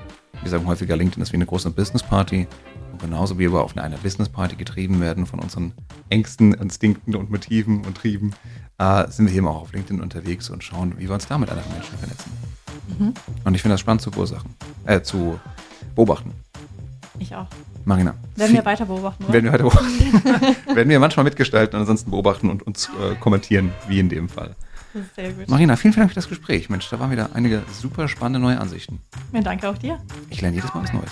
Wir 0.41 0.51
sagen 0.51 0.67
häufiger, 0.67 0.97
LinkedIn 0.97 1.23
ist 1.23 1.33
wie 1.33 1.37
eine 1.37 1.47
große 1.47 1.71
Business-Party 1.71 2.47
und 2.93 3.01
genauso 3.03 3.39
wie 3.39 3.53
wir 3.53 3.63
auf 3.63 3.77
eine 3.77 3.99
Business-Party 3.99 4.57
getrieben 4.57 5.03
werden 5.03 5.27
von 5.27 5.41
unseren 5.41 5.75
Ängsten, 6.09 6.55
Instinkten 6.55 7.15
und 7.15 7.31
Motiven 7.31 7.85
und 7.85 7.97
Trieben, 7.97 8.35
äh, 8.79 9.09
sind 9.09 9.27
wir 9.27 9.35
eben 9.35 9.47
auch 9.47 9.63
auf 9.63 9.73
LinkedIn 9.73 10.01
unterwegs 10.01 10.51
und 10.51 10.65
schauen, 10.65 10.95
wie 10.99 11.09
wir 11.09 11.15
uns 11.15 11.27
da 11.27 11.39
mit 11.39 11.51
anderen 11.51 11.73
Menschen 11.73 11.97
vernetzen. 11.99 12.33
Mhm. 12.99 13.15
Und 13.45 13.55
ich 13.55 13.63
finde 13.63 13.75
das 13.75 13.81
spannend 13.81 14.03
zu 14.03 14.11
beobachten. 14.11 14.55
Äh, 14.85 15.03
zu 15.03 15.39
beobachten. 15.95 16.33
Ich 17.19 17.35
auch. 17.35 17.47
Marina. 17.85 18.15
Werden 18.37 18.55
wir 18.55 18.65
weiter 18.65 18.87
beobachten, 18.87 19.25
oder? 19.25 19.33
Werden 19.33 19.45
wir 19.45 19.53
weiter 19.53 19.65
beobachten. 19.65 20.65
werden 20.75 20.89
wir 20.89 20.99
manchmal 20.99 21.25
mitgestalten 21.25 21.79
ansonsten 21.79 22.11
beobachten 22.11 22.51
und 22.51 22.63
uns 22.63 22.89
äh, 23.01 23.15
kommentieren, 23.17 23.73
wie 23.89 24.01
in 24.01 24.09
dem 24.09 24.29
Fall. 24.29 24.57
Sehr 25.17 25.33
gut. 25.33 25.49
Marina, 25.49 25.77
vielen, 25.77 25.93
vielen 25.93 26.03
Dank 26.03 26.11
für 26.11 26.15
das 26.15 26.29
Gespräch. 26.29 26.71
Mensch, 26.71 26.89
da 26.89 27.01
waren 27.01 27.11
wieder 27.11 27.31
einige 27.35 27.63
super 27.73 28.09
spannende 28.09 28.39
neue 28.39 28.61
Ansichten. 28.61 29.01
Ja, 29.33 29.41
danke 29.41 29.69
auch 29.69 29.77
dir. 29.77 29.99
Ich 30.31 30.41
lerne 30.41 30.57
jedes 30.57 30.73
Mal 30.73 30.83
was 30.83 30.93
Neues. 30.93 31.11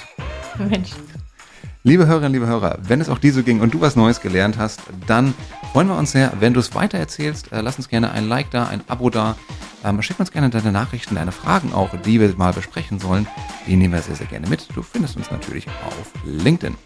Mensch. 0.58 0.90
Liebe 1.84 2.06
Hörerinnen, 2.06 2.32
liebe 2.32 2.46
Hörer, 2.46 2.78
wenn 2.80 3.00
es 3.00 3.08
auch 3.08 3.18
dir 3.18 3.32
so 3.32 3.42
ging 3.42 3.60
und 3.60 3.74
du 3.74 3.80
was 3.80 3.96
Neues 3.96 4.20
gelernt 4.20 4.56
hast, 4.56 4.82
dann 5.08 5.34
freuen 5.72 5.88
wir 5.88 5.98
uns 5.98 6.12
sehr, 6.12 6.32
wenn 6.38 6.54
du 6.54 6.60
es 6.60 6.76
weitererzählst. 6.76 7.50
Äh, 7.50 7.60
lass 7.60 7.76
uns 7.76 7.88
gerne 7.88 8.12
ein 8.12 8.28
Like 8.28 8.52
da, 8.52 8.68
ein 8.68 8.82
Abo 8.86 9.10
da. 9.10 9.34
Ähm, 9.84 10.00
schick 10.00 10.20
uns 10.20 10.30
gerne 10.30 10.48
deine 10.48 10.70
Nachrichten, 10.70 11.16
deine 11.16 11.32
Fragen 11.32 11.72
auch, 11.72 11.90
die 12.06 12.20
wir 12.20 12.36
mal 12.36 12.52
besprechen 12.52 13.00
sollen. 13.00 13.26
Die 13.66 13.74
nehmen 13.74 13.94
wir 13.94 14.00
sehr, 14.00 14.14
sehr 14.14 14.28
gerne 14.28 14.46
mit. 14.46 14.68
Du 14.76 14.82
findest 14.82 15.16
uns 15.16 15.32
natürlich 15.32 15.66
auf 15.84 16.12
LinkedIn. 16.24 16.76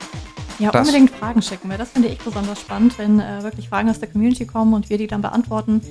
Ja, 0.59 0.71
das, 0.71 0.89
unbedingt 0.89 1.11
Fragen 1.11 1.43
schicken, 1.43 1.69
weil 1.69 1.77
das 1.77 1.91
finde 1.91 2.09
ich 2.09 2.19
besonders 2.19 2.59
spannend, 2.59 2.99
wenn 2.99 3.21
äh, 3.21 3.43
wirklich 3.43 3.69
Fragen 3.69 3.91
aus 3.91 4.01
der 4.01 4.09
Community 4.09 4.47
kommen 4.47 4.73
und 4.73 4.89
wir 4.89 4.97
die 4.97 5.09
dann 5.09 5.21
beantworten. 5.21 5.83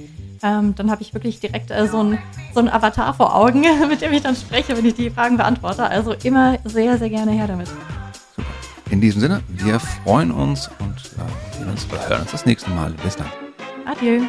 Ähm, 0.41 0.73
dann 0.75 0.89
habe 0.89 1.03
ich 1.03 1.13
wirklich 1.13 1.39
direkt 1.39 1.69
äh, 1.69 1.87
so, 1.87 2.01
ein, 2.01 2.17
so 2.55 2.59
ein 2.59 2.69
Avatar 2.69 3.13
vor 3.13 3.35
Augen, 3.35 3.61
mit 3.87 4.01
dem 4.01 4.13
ich 4.13 4.23
dann 4.23 4.35
spreche, 4.35 4.75
wenn 4.75 4.85
ich 4.85 4.95
die 4.95 5.11
Fragen 5.11 5.37
beantworte. 5.37 5.83
Also 5.83 6.13
immer 6.23 6.57
sehr, 6.63 6.97
sehr 6.97 7.11
gerne 7.11 7.33
her 7.33 7.45
damit. 7.45 7.69
In 8.91 9.01
diesem 9.01 9.21
Sinne, 9.21 9.41
wir 9.49 9.79
freuen 9.79 10.31
uns 10.31 10.69
und 10.79 10.95
äh, 11.17 12.07
hören 12.07 12.21
uns 12.21 12.31
das 12.31 12.45
nächste 12.45 12.69
Mal. 12.71 12.91
Bis 13.03 13.15
dann. 13.15 13.27
Adieu. 13.85 14.21